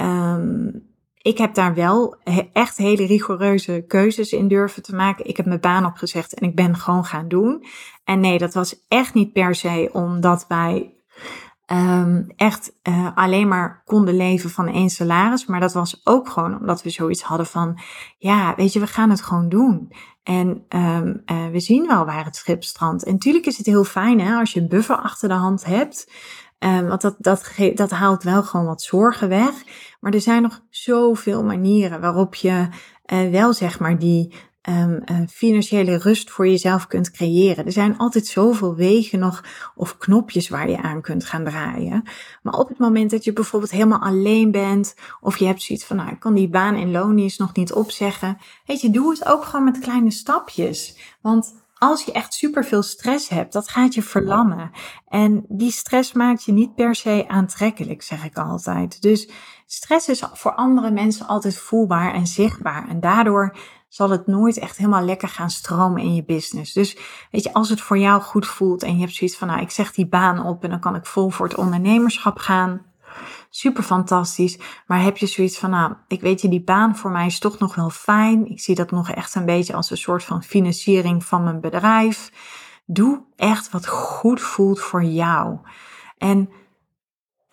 Um, 0.00 0.86
ik 1.26 1.38
heb 1.38 1.54
daar 1.54 1.74
wel 1.74 2.16
echt 2.52 2.76
hele 2.76 3.06
rigoureuze 3.06 3.84
keuzes 3.88 4.32
in 4.32 4.48
durven 4.48 4.82
te 4.82 4.94
maken. 4.94 5.26
Ik 5.26 5.36
heb 5.36 5.46
mijn 5.46 5.60
baan 5.60 5.86
opgezegd 5.86 6.34
en 6.34 6.48
ik 6.48 6.54
ben 6.54 6.76
gewoon 6.76 7.04
gaan 7.04 7.28
doen. 7.28 7.64
En 8.04 8.20
nee, 8.20 8.38
dat 8.38 8.54
was 8.54 8.84
echt 8.88 9.14
niet 9.14 9.32
per 9.32 9.54
se 9.54 9.88
omdat 9.92 10.44
wij 10.48 10.94
ehm, 11.66 12.22
echt 12.36 12.72
uh, 12.88 13.08
alleen 13.14 13.48
maar 13.48 13.82
konden 13.84 14.16
leven 14.16 14.50
van 14.50 14.68
één 14.68 14.90
salaris. 14.90 15.46
Maar 15.46 15.60
dat 15.60 15.72
was 15.72 16.00
ook 16.04 16.28
gewoon 16.28 16.60
omdat 16.60 16.82
we 16.82 16.90
zoiets 16.90 17.22
hadden 17.22 17.46
van, 17.46 17.78
ja, 18.18 18.54
weet 18.56 18.72
je, 18.72 18.80
we 18.80 18.86
gaan 18.86 19.10
het 19.10 19.22
gewoon 19.22 19.48
doen. 19.48 19.92
En 20.22 20.64
um, 20.68 21.22
uh, 21.26 21.46
we 21.46 21.60
zien 21.60 21.86
wel 21.86 22.04
waar 22.04 22.24
het 22.24 22.36
schip 22.36 22.64
strandt. 22.64 23.04
En 23.04 23.12
natuurlijk 23.12 23.46
is 23.46 23.56
het 23.56 23.66
heel 23.66 23.84
fijn 23.84 24.20
hè, 24.20 24.38
als 24.38 24.52
je 24.52 24.60
een 24.60 24.68
buffer 24.68 24.96
achter 24.96 25.28
de 25.28 25.34
hand 25.34 25.64
hebt. 25.64 26.10
Um, 26.58 26.86
want 26.86 27.00
dat, 27.00 27.14
dat, 27.18 27.52
dat 27.74 27.90
haalt 27.90 28.22
wel 28.22 28.42
gewoon 28.42 28.66
wat 28.66 28.82
zorgen 28.82 29.28
weg. 29.28 29.52
Maar 30.00 30.12
er 30.12 30.20
zijn 30.20 30.42
nog 30.42 30.60
zoveel 30.70 31.44
manieren 31.44 32.00
waarop 32.00 32.34
je 32.34 32.68
uh, 33.06 33.30
wel 33.30 33.52
zeg 33.52 33.78
maar 33.78 33.98
die 33.98 34.34
um, 34.68 35.02
uh, 35.10 35.18
financiële 35.28 35.96
rust 35.96 36.30
voor 36.30 36.48
jezelf 36.48 36.86
kunt 36.86 37.10
creëren. 37.10 37.64
Er 37.64 37.72
zijn 37.72 37.98
altijd 37.98 38.26
zoveel 38.26 38.74
wegen 38.74 39.18
nog 39.18 39.44
of 39.74 39.98
knopjes 39.98 40.48
waar 40.48 40.70
je 40.70 40.82
aan 40.82 41.00
kunt 41.00 41.24
gaan 41.24 41.44
draaien. 41.44 42.02
Maar 42.42 42.54
op 42.54 42.68
het 42.68 42.78
moment 42.78 43.10
dat 43.10 43.24
je 43.24 43.32
bijvoorbeeld 43.32 43.70
helemaal 43.70 44.00
alleen 44.00 44.50
bent 44.50 44.94
of 45.20 45.36
je 45.36 45.46
hebt 45.46 45.62
zoiets 45.62 45.84
van, 45.84 45.96
nou, 45.96 46.10
ik 46.10 46.20
kan 46.20 46.34
die 46.34 46.48
baan 46.48 46.74
in 46.74 46.90
loondienst 46.90 47.38
nog 47.38 47.54
niet 47.54 47.72
opzeggen. 47.72 48.38
Weet 48.66 48.80
je, 48.80 48.90
doe 48.90 49.10
het 49.10 49.26
ook 49.26 49.44
gewoon 49.44 49.64
met 49.64 49.78
kleine 49.78 50.10
stapjes. 50.10 50.96
Want 51.20 51.65
als 51.78 52.04
je 52.04 52.12
echt 52.12 52.34
superveel 52.34 52.82
stress 52.82 53.28
hebt, 53.28 53.52
dat 53.52 53.68
gaat 53.68 53.94
je 53.94 54.02
verlammen. 54.02 54.70
En 55.08 55.44
die 55.48 55.70
stress 55.70 56.12
maakt 56.12 56.44
je 56.44 56.52
niet 56.52 56.74
per 56.74 56.94
se 56.94 57.24
aantrekkelijk, 57.28 58.02
zeg 58.02 58.24
ik 58.24 58.36
altijd. 58.38 59.02
Dus 59.02 59.30
stress 59.66 60.08
is 60.08 60.22
voor 60.32 60.54
andere 60.54 60.90
mensen 60.90 61.26
altijd 61.26 61.58
voelbaar 61.58 62.14
en 62.14 62.26
zichtbaar. 62.26 62.88
En 62.88 63.00
daardoor 63.00 63.56
zal 63.88 64.10
het 64.10 64.26
nooit 64.26 64.58
echt 64.58 64.76
helemaal 64.76 65.04
lekker 65.04 65.28
gaan 65.28 65.50
stromen 65.50 66.02
in 66.02 66.14
je 66.14 66.24
business. 66.24 66.72
Dus 66.72 66.96
weet 67.30 67.42
je, 67.42 67.52
als 67.52 67.68
het 67.68 67.80
voor 67.80 67.98
jou 67.98 68.22
goed 68.22 68.46
voelt 68.46 68.82
en 68.82 68.94
je 68.94 69.00
hebt 69.00 69.14
zoiets 69.14 69.36
van, 69.36 69.48
nou, 69.48 69.60
ik 69.60 69.70
zeg 69.70 69.92
die 69.92 70.08
baan 70.08 70.46
op 70.46 70.64
en 70.64 70.70
dan 70.70 70.80
kan 70.80 70.94
ik 70.94 71.06
vol 71.06 71.30
voor 71.30 71.48
het 71.48 71.56
ondernemerschap 71.56 72.38
gaan. 72.38 72.85
Super 73.50 73.82
fantastisch. 73.82 74.58
Maar 74.86 75.02
heb 75.02 75.16
je 75.16 75.26
zoiets 75.26 75.58
van, 75.58 75.70
nou, 75.70 75.94
ik 76.08 76.20
weet 76.20 76.40
je, 76.40 76.48
die 76.48 76.64
baan 76.64 76.96
voor 76.96 77.10
mij 77.10 77.26
is 77.26 77.38
toch 77.38 77.58
nog 77.58 77.74
wel 77.74 77.90
fijn. 77.90 78.46
Ik 78.50 78.60
zie 78.60 78.74
dat 78.74 78.90
nog 78.90 79.10
echt 79.10 79.34
een 79.34 79.44
beetje 79.44 79.74
als 79.74 79.90
een 79.90 79.96
soort 79.96 80.24
van 80.24 80.42
financiering 80.42 81.24
van 81.24 81.44
mijn 81.44 81.60
bedrijf. 81.60 82.32
Doe 82.86 83.24
echt 83.36 83.70
wat 83.70 83.86
goed 83.86 84.40
voelt 84.40 84.80
voor 84.80 85.04
jou. 85.04 85.58
En 86.18 86.50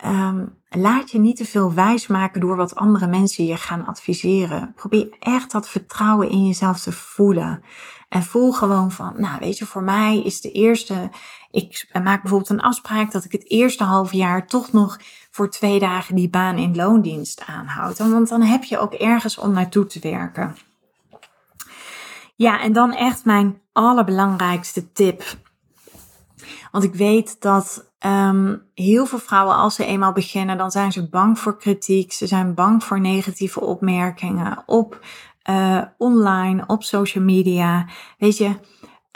um, 0.04 0.62
laat 0.68 1.10
je 1.10 1.18
niet 1.18 1.36
te 1.36 1.44
veel 1.44 1.72
wijs 1.72 2.06
maken 2.06 2.40
door 2.40 2.56
wat 2.56 2.74
andere 2.74 3.06
mensen 3.06 3.44
je 3.44 3.56
gaan 3.56 3.86
adviseren. 3.86 4.72
Probeer 4.74 5.16
echt 5.18 5.50
dat 5.50 5.68
vertrouwen 5.68 6.30
in 6.30 6.46
jezelf 6.46 6.80
te 6.80 6.92
voelen. 6.92 7.62
En 8.08 8.22
voel 8.22 8.52
gewoon 8.52 8.92
van, 8.92 9.14
nou 9.16 9.38
weet 9.38 9.58
je, 9.58 9.66
voor 9.66 9.82
mij 9.82 10.22
is 10.22 10.40
de 10.40 10.52
eerste, 10.52 11.10
ik 11.50 11.88
maak 11.92 12.22
bijvoorbeeld 12.22 12.50
een 12.50 12.60
afspraak 12.60 13.12
dat 13.12 13.24
ik 13.24 13.32
het 13.32 13.50
eerste 13.50 13.84
half 13.84 14.12
jaar 14.12 14.46
toch 14.46 14.72
nog 14.72 14.98
voor 15.34 15.50
twee 15.50 15.78
dagen 15.78 16.14
die 16.14 16.28
baan 16.28 16.56
in 16.56 16.76
loondienst 16.76 17.42
aanhoud. 17.46 17.98
Want 17.98 18.28
dan 18.28 18.42
heb 18.42 18.64
je 18.64 18.78
ook 18.78 18.92
ergens 18.92 19.38
om 19.38 19.52
naartoe 19.52 19.86
te 19.86 19.98
werken. 20.00 20.56
Ja, 22.34 22.60
en 22.60 22.72
dan 22.72 22.92
echt 22.92 23.24
mijn 23.24 23.60
allerbelangrijkste 23.72 24.92
tip. 24.92 25.22
Want 26.70 26.84
ik 26.84 26.94
weet 26.94 27.40
dat 27.40 27.92
um, 28.06 28.62
heel 28.74 29.06
veel 29.06 29.18
vrouwen, 29.18 29.56
als 29.56 29.74
ze 29.74 29.84
eenmaal 29.84 30.12
beginnen, 30.12 30.58
dan 30.58 30.70
zijn 30.70 30.92
ze 30.92 31.08
bang 31.08 31.38
voor 31.38 31.56
kritiek. 31.56 32.12
Ze 32.12 32.26
zijn 32.26 32.54
bang 32.54 32.84
voor 32.84 33.00
negatieve 33.00 33.60
opmerkingen 33.60 34.62
op 34.66 35.06
uh, 35.50 35.82
online, 35.98 36.64
op 36.66 36.82
social 36.82 37.24
media. 37.24 37.86
Weet 38.18 38.36
je, 38.36 38.50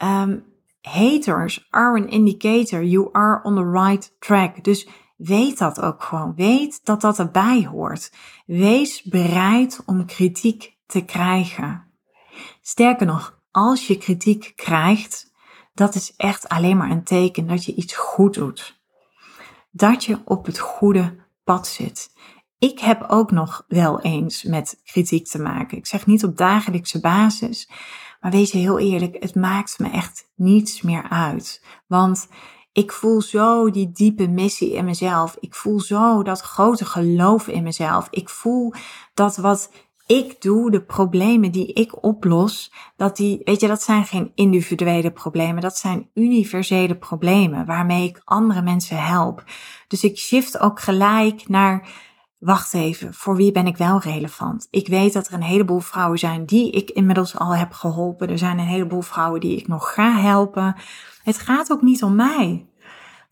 um, 0.02 0.44
haters 0.82 1.66
are 1.70 2.00
an 2.00 2.08
indicator 2.08 2.82
you 2.82 3.08
are 3.12 3.40
on 3.42 3.54
the 3.54 3.70
right 3.70 4.16
track. 4.18 4.64
Dus 4.64 4.88
weet 5.18 5.58
dat 5.58 5.80
ook 5.80 6.02
gewoon. 6.02 6.34
Weet 6.34 6.84
dat 6.84 7.00
dat 7.00 7.18
erbij 7.18 7.66
hoort. 7.72 8.12
Wees 8.46 9.02
bereid 9.02 9.82
om 9.86 10.06
kritiek 10.06 10.76
te 10.86 11.04
krijgen. 11.04 11.86
Sterker 12.60 13.06
nog, 13.06 13.40
als 13.50 13.86
je 13.86 13.98
kritiek 13.98 14.52
krijgt, 14.56 15.32
dat 15.74 15.94
is 15.94 16.14
echt 16.16 16.48
alleen 16.48 16.76
maar 16.76 16.90
een 16.90 17.04
teken 17.04 17.46
dat 17.46 17.64
je 17.64 17.74
iets 17.74 17.96
goed 17.96 18.34
doet. 18.34 18.80
Dat 19.70 20.04
je 20.04 20.18
op 20.24 20.46
het 20.46 20.58
goede 20.58 21.16
pad 21.44 21.66
zit. 21.66 22.10
Ik 22.58 22.78
heb 22.78 23.04
ook 23.08 23.30
nog 23.30 23.64
wel 23.68 24.00
eens 24.00 24.42
met 24.42 24.80
kritiek 24.84 25.26
te 25.26 25.38
maken. 25.38 25.78
Ik 25.78 25.86
zeg 25.86 26.06
niet 26.06 26.24
op 26.24 26.36
dagelijkse 26.36 27.00
basis, 27.00 27.70
maar 28.20 28.30
wees 28.30 28.52
je 28.52 28.58
heel 28.58 28.78
eerlijk, 28.78 29.16
het 29.22 29.34
maakt 29.34 29.78
me 29.78 29.90
echt 29.90 30.30
niets 30.34 30.82
meer 30.82 31.08
uit. 31.08 31.64
Want 31.86 32.28
ik 32.72 32.92
voel 32.92 33.20
zo 33.20 33.70
die 33.70 33.90
diepe 33.92 34.28
missie 34.28 34.72
in 34.72 34.84
mezelf. 34.84 35.36
Ik 35.40 35.54
voel 35.54 35.80
zo 35.80 36.22
dat 36.22 36.40
grote 36.40 36.84
geloof 36.84 37.48
in 37.48 37.62
mezelf. 37.62 38.08
Ik 38.10 38.28
voel 38.28 38.72
dat 39.14 39.36
wat 39.36 39.70
ik 40.08 40.42
doe, 40.42 40.70
de 40.70 40.82
problemen 40.82 41.52
die 41.52 41.72
ik 41.72 42.04
oplos, 42.04 42.72
dat 42.96 43.16
die, 43.16 43.40
weet 43.44 43.60
je, 43.60 43.66
dat 43.66 43.82
zijn 43.82 44.04
geen 44.04 44.32
individuele 44.34 45.10
problemen, 45.10 45.62
dat 45.62 45.76
zijn 45.76 46.10
universele 46.14 46.96
problemen 46.96 47.66
waarmee 47.66 48.08
ik 48.08 48.20
andere 48.24 48.62
mensen 48.62 49.04
help. 49.04 49.44
Dus 49.88 50.04
ik 50.04 50.18
shift 50.18 50.58
ook 50.58 50.80
gelijk 50.80 51.48
naar, 51.48 51.88
wacht 52.38 52.74
even, 52.74 53.14
voor 53.14 53.36
wie 53.36 53.52
ben 53.52 53.66
ik 53.66 53.76
wel 53.76 53.98
relevant? 53.98 54.68
Ik 54.70 54.88
weet 54.88 55.12
dat 55.12 55.26
er 55.26 55.32
een 55.32 55.42
heleboel 55.42 55.80
vrouwen 55.80 56.18
zijn 56.18 56.46
die 56.46 56.70
ik 56.70 56.90
inmiddels 56.90 57.38
al 57.38 57.54
heb 57.56 57.72
geholpen. 57.72 58.28
Er 58.28 58.38
zijn 58.38 58.58
een 58.58 58.66
heleboel 58.66 59.02
vrouwen 59.02 59.40
die 59.40 59.56
ik 59.56 59.68
nog 59.68 59.94
ga 59.94 60.12
helpen. 60.12 60.76
Het 61.22 61.38
gaat 61.38 61.72
ook 61.72 61.82
niet 61.82 62.02
om 62.02 62.14
mij 62.14 62.68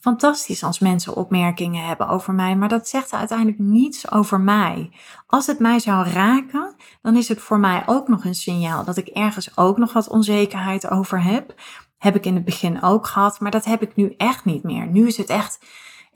fantastisch 0.06 0.62
als 0.62 0.78
mensen 0.78 1.16
opmerkingen 1.16 1.86
hebben 1.86 2.08
over 2.08 2.34
mij, 2.34 2.56
maar 2.56 2.68
dat 2.68 2.88
zegt 2.88 3.12
uiteindelijk 3.12 3.58
niets 3.58 4.10
over 4.10 4.40
mij. 4.40 4.90
Als 5.26 5.46
het 5.46 5.58
mij 5.58 5.78
zou 5.78 6.08
raken, 6.08 6.74
dan 7.02 7.16
is 7.16 7.28
het 7.28 7.40
voor 7.40 7.58
mij 7.58 7.82
ook 7.86 8.08
nog 8.08 8.24
een 8.24 8.34
signaal 8.34 8.84
dat 8.84 8.96
ik 8.96 9.06
ergens 9.06 9.56
ook 9.56 9.78
nog 9.78 9.92
wat 9.92 10.08
onzekerheid 10.08 10.90
over 10.90 11.22
heb. 11.22 11.54
Heb 11.98 12.16
ik 12.16 12.26
in 12.26 12.34
het 12.34 12.44
begin 12.44 12.82
ook 12.82 13.06
gehad, 13.06 13.40
maar 13.40 13.50
dat 13.50 13.64
heb 13.64 13.82
ik 13.82 13.96
nu 13.96 14.14
echt 14.16 14.44
niet 14.44 14.62
meer. 14.62 14.86
Nu 14.86 15.06
is 15.06 15.16
het 15.16 15.28
echt 15.28 15.58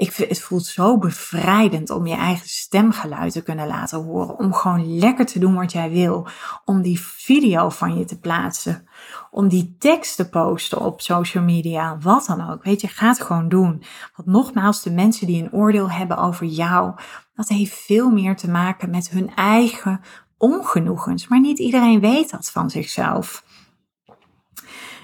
ik, 0.01 0.15
het 0.15 0.41
voelt 0.41 0.67
zo 0.67 0.99
bevrijdend 0.99 1.91
om 1.91 2.07
je 2.07 2.15
eigen 2.15 2.49
stemgeluid 2.49 3.33
te 3.33 3.43
kunnen 3.43 3.67
laten 3.67 4.03
horen. 4.03 4.39
Om 4.39 4.53
gewoon 4.53 4.99
lekker 4.99 5.27
te 5.27 5.39
doen 5.39 5.55
wat 5.55 5.73
jij 5.73 5.91
wil. 5.91 6.27
Om 6.65 6.83
die 6.83 7.01
video 7.01 7.69
van 7.69 7.99
je 7.99 8.05
te 8.05 8.19
plaatsen. 8.19 8.89
Om 9.31 9.49
die 9.49 9.77
tekst 9.79 10.17
te 10.17 10.29
posten 10.29 10.81
op 10.81 11.01
social 11.01 11.45
media. 11.45 11.99
Wat 11.99 12.27
dan 12.27 12.51
ook. 12.51 12.65
Weet 12.65 12.81
je, 12.81 12.89
ga 12.89 13.09
het 13.09 13.21
gewoon 13.21 13.49
doen. 13.49 13.83
Want 14.17 14.29
nogmaals, 14.29 14.83
de 14.83 14.91
mensen 14.91 15.27
die 15.27 15.43
een 15.43 15.53
oordeel 15.53 15.91
hebben 15.91 16.17
over 16.17 16.47
jou. 16.47 16.95
Dat 17.35 17.49
heeft 17.49 17.75
veel 17.75 18.11
meer 18.11 18.37
te 18.37 18.51
maken 18.51 18.91
met 18.91 19.11
hun 19.11 19.35
eigen 19.35 20.01
ongenoegens. 20.39 21.29
Maar 21.29 21.41
niet 21.41 21.59
iedereen 21.59 22.01
weet 22.01 22.31
dat 22.31 22.51
van 22.51 22.71
zichzelf. 22.71 23.45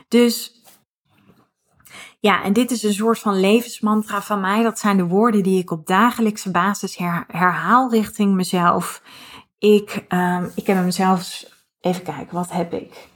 Dus 0.09 0.56
ja, 2.27 2.43
en 2.43 2.53
dit 2.53 2.71
is 2.71 2.83
een 2.83 2.93
soort 2.93 3.19
van 3.19 3.41
levensmantra 3.41 4.23
van 4.23 4.41
mij. 4.41 4.63
Dat 4.63 4.79
zijn 4.79 4.97
de 4.97 5.07
woorden 5.07 5.43
die 5.43 5.59
ik 5.59 5.71
op 5.71 5.87
dagelijkse 5.87 6.51
basis 6.51 6.97
herhaal 7.27 7.91
richting 7.91 8.35
mezelf. 8.35 9.03
Ik, 9.59 10.05
um, 10.09 10.51
ik 10.55 10.67
heb 10.67 10.77
hem 10.77 10.91
zelfs, 10.91 11.53
even 11.81 12.03
kijken, 12.03 12.35
wat 12.35 12.51
heb 12.51 12.73
ik? 12.73 13.09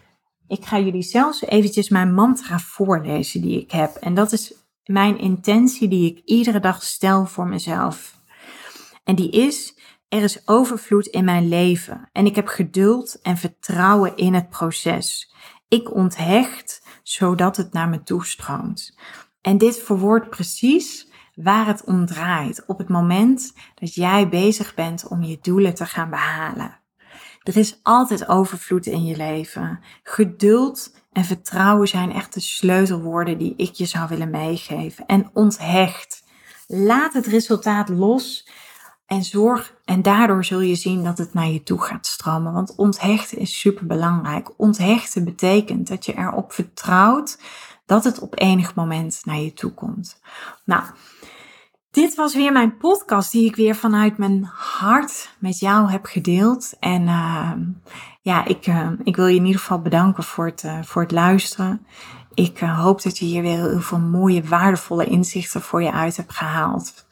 Ik 0.49 0.65
ga 0.65 0.79
jullie 0.79 1.03
zelfs 1.03 1.43
eventjes 1.43 1.89
mijn 1.89 2.15
mantra 2.15 2.59
voorlezen 2.59 3.43
die 3.43 3.61
ik 3.61 3.71
heb. 3.71 3.95
En 3.95 4.15
dat 4.15 4.33
is 4.33 4.55
mijn 4.85 5.19
intentie 5.19 5.89
die 5.89 6.11
ik 6.11 6.23
iedere 6.25 6.61
dag 6.61 6.83
stel 6.83 7.27
voor 7.27 7.47
mezelf. 7.47 8.15
En 9.05 9.15
die 9.15 9.31
is, 9.31 9.79
er 10.09 10.23
is 10.23 10.49
overvloed 10.49 11.07
in 11.07 11.25
mijn 11.25 11.49
leven 11.49 12.09
en 12.13 12.27
ik 12.27 12.35
heb 12.35 12.47
geduld 12.47 13.19
en 13.23 13.37
vertrouwen 13.37 14.17
in 14.17 14.35
het 14.35 14.51
proces. 14.51 15.35
Ik 15.69 15.95
onthecht 15.95 16.80
zodat 17.11 17.57
het 17.57 17.73
naar 17.73 17.89
me 17.89 18.03
toestroomt. 18.03 18.99
En 19.41 19.59
dit 19.59 19.79
verwoordt 19.79 20.31
precies 20.31 21.09
waar 21.35 21.67
het 21.67 21.85
om 21.85 22.07
draait 22.07 22.67
op 22.67 22.79
het 22.79 22.89
moment 22.89 23.53
dat 23.75 23.95
jij 23.95 24.29
bezig 24.29 24.75
bent 24.75 25.09
om 25.09 25.23
je 25.23 25.39
doelen 25.43 25.75
te 25.75 25.87
gaan 25.87 26.11
behalen. 26.11 26.79
Er 27.43 27.57
is 27.57 27.81
altijd 27.83 28.29
overvloed 28.29 28.87
in 28.87 29.05
je 29.05 29.17
leven. 29.17 29.81
Geduld 30.03 30.95
en 31.13 31.25
vertrouwen 31.25 31.89
zijn 31.89 32.13
echt 32.13 32.35
de 32.35 32.41
sleutelwoorden 32.41 33.39
die 33.39 33.55
ik 33.57 33.73
je 33.73 33.87
zou 33.87 34.09
willen 34.09 34.31
meegeven. 34.31 35.07
En 35.07 35.31
onthecht. 35.33 36.25
Laat 36.67 37.13
het 37.13 37.27
resultaat 37.27 37.89
los 37.89 38.49
en 39.11 39.25
zorg, 39.25 39.75
en 39.85 40.03
daardoor 40.03 40.45
zul 40.45 40.61
je 40.61 40.75
zien 40.75 41.05
dat 41.05 41.19
het 41.19 41.35
naar 41.35 41.49
je 41.49 41.63
toe 41.63 41.81
gaat 41.81 42.07
stromen. 42.07 42.53
Want 42.53 42.75
onthechten 42.75 43.39
is 43.39 43.61
super 43.61 43.87
belangrijk. 43.87 44.51
Onthechten 44.57 45.25
betekent 45.25 45.89
dat 45.89 46.07
je 46.07 46.17
erop 46.17 46.53
vertrouwt 46.53 47.39
dat 47.87 48.05
het 48.05 48.19
op 48.19 48.41
enig 48.41 48.75
moment 48.75 49.21
naar 49.25 49.39
je 49.39 49.53
toe 49.53 49.73
komt. 49.73 50.21
Nou, 50.65 50.83
dit 51.91 52.15
was 52.15 52.35
weer 52.35 52.53
mijn 52.53 52.77
podcast 52.77 53.33
die 53.33 53.47
ik 53.47 53.57
weer 53.57 53.75
vanuit 53.75 54.19
mijn 54.19 54.45
hart 54.55 55.35
met 55.39 55.59
jou 55.59 55.91
heb 55.91 56.05
gedeeld. 56.05 56.77
En 56.81 57.03
uh, 57.03 57.53
ja, 58.21 58.45
ik, 58.45 58.67
uh, 58.67 58.91
ik 59.03 59.17
wil 59.17 59.27
je 59.27 59.37
in 59.37 59.47
ieder 59.47 59.61
geval 59.61 59.81
bedanken 59.81 60.25
voor 60.25 60.47
het, 60.47 60.63
uh, 60.63 60.83
voor 60.83 61.03
het 61.03 61.11
luisteren. 61.11 61.87
Ik 62.35 62.59
hoop 62.59 63.03
dat 63.03 63.19
je 63.19 63.25
hier 63.25 63.43
weer 63.43 63.57
heel 63.57 63.81
veel 63.81 63.99
mooie, 63.99 64.43
waardevolle 64.43 65.05
inzichten 65.05 65.63
voor 65.63 65.83
je 65.83 65.93
uit 65.93 66.17
hebt 66.17 66.35
gehaald. 66.35 67.09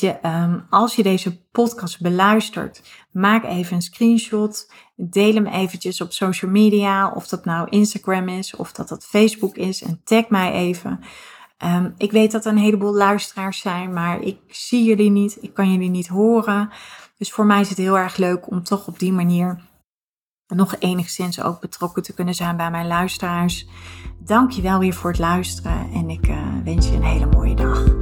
Je, 0.00 0.10
ehm, 0.10 0.58
als 0.70 0.94
je 0.94 1.02
deze 1.02 1.42
podcast 1.50 2.00
beluistert, 2.00 2.82
maak 3.12 3.44
even 3.44 3.76
een 3.76 3.82
screenshot. 3.82 4.72
Deel 4.96 5.34
hem 5.34 5.46
eventjes 5.46 6.00
op 6.00 6.12
social 6.12 6.50
media, 6.50 7.10
of 7.10 7.28
dat 7.28 7.44
nou 7.44 7.68
Instagram 7.68 8.28
is, 8.28 8.56
of 8.56 8.72
dat 8.72 8.88
dat 8.88 9.04
Facebook 9.04 9.56
is. 9.56 9.82
En 9.82 10.00
tag 10.04 10.28
mij 10.28 10.52
even. 10.52 11.00
Ehm, 11.58 11.90
ik 11.96 12.12
weet 12.12 12.32
dat 12.32 12.44
er 12.44 12.52
een 12.52 12.58
heleboel 12.58 12.94
luisteraars 12.94 13.58
zijn, 13.58 13.92
maar 13.92 14.20
ik 14.20 14.38
zie 14.48 14.84
jullie 14.84 15.10
niet. 15.10 15.38
Ik 15.40 15.54
kan 15.54 15.72
jullie 15.72 15.90
niet 15.90 16.08
horen. 16.08 16.70
Dus 17.18 17.32
voor 17.32 17.46
mij 17.46 17.60
is 17.60 17.68
het 17.68 17.78
heel 17.78 17.98
erg 17.98 18.16
leuk 18.16 18.50
om 18.50 18.62
toch 18.62 18.86
op 18.86 18.98
die 18.98 19.12
manier 19.12 19.60
nog 20.46 20.76
enigszins 20.78 21.42
ook 21.42 21.60
betrokken 21.60 22.02
te 22.02 22.14
kunnen 22.14 22.34
zijn 22.34 22.56
bij 22.56 22.70
mijn 22.70 22.86
luisteraars. 22.86 23.66
Dank 24.18 24.50
je 24.50 24.62
wel 24.62 24.78
weer 24.78 24.94
voor 24.94 25.10
het 25.10 25.18
luisteren 25.18 25.90
en 25.92 26.10
ik 26.10 26.28
uh, 26.28 26.36
wens 26.64 26.88
je 26.88 26.94
een 26.94 27.04
hele 27.04 27.26
mooie 27.26 27.54
dag. 27.54 28.01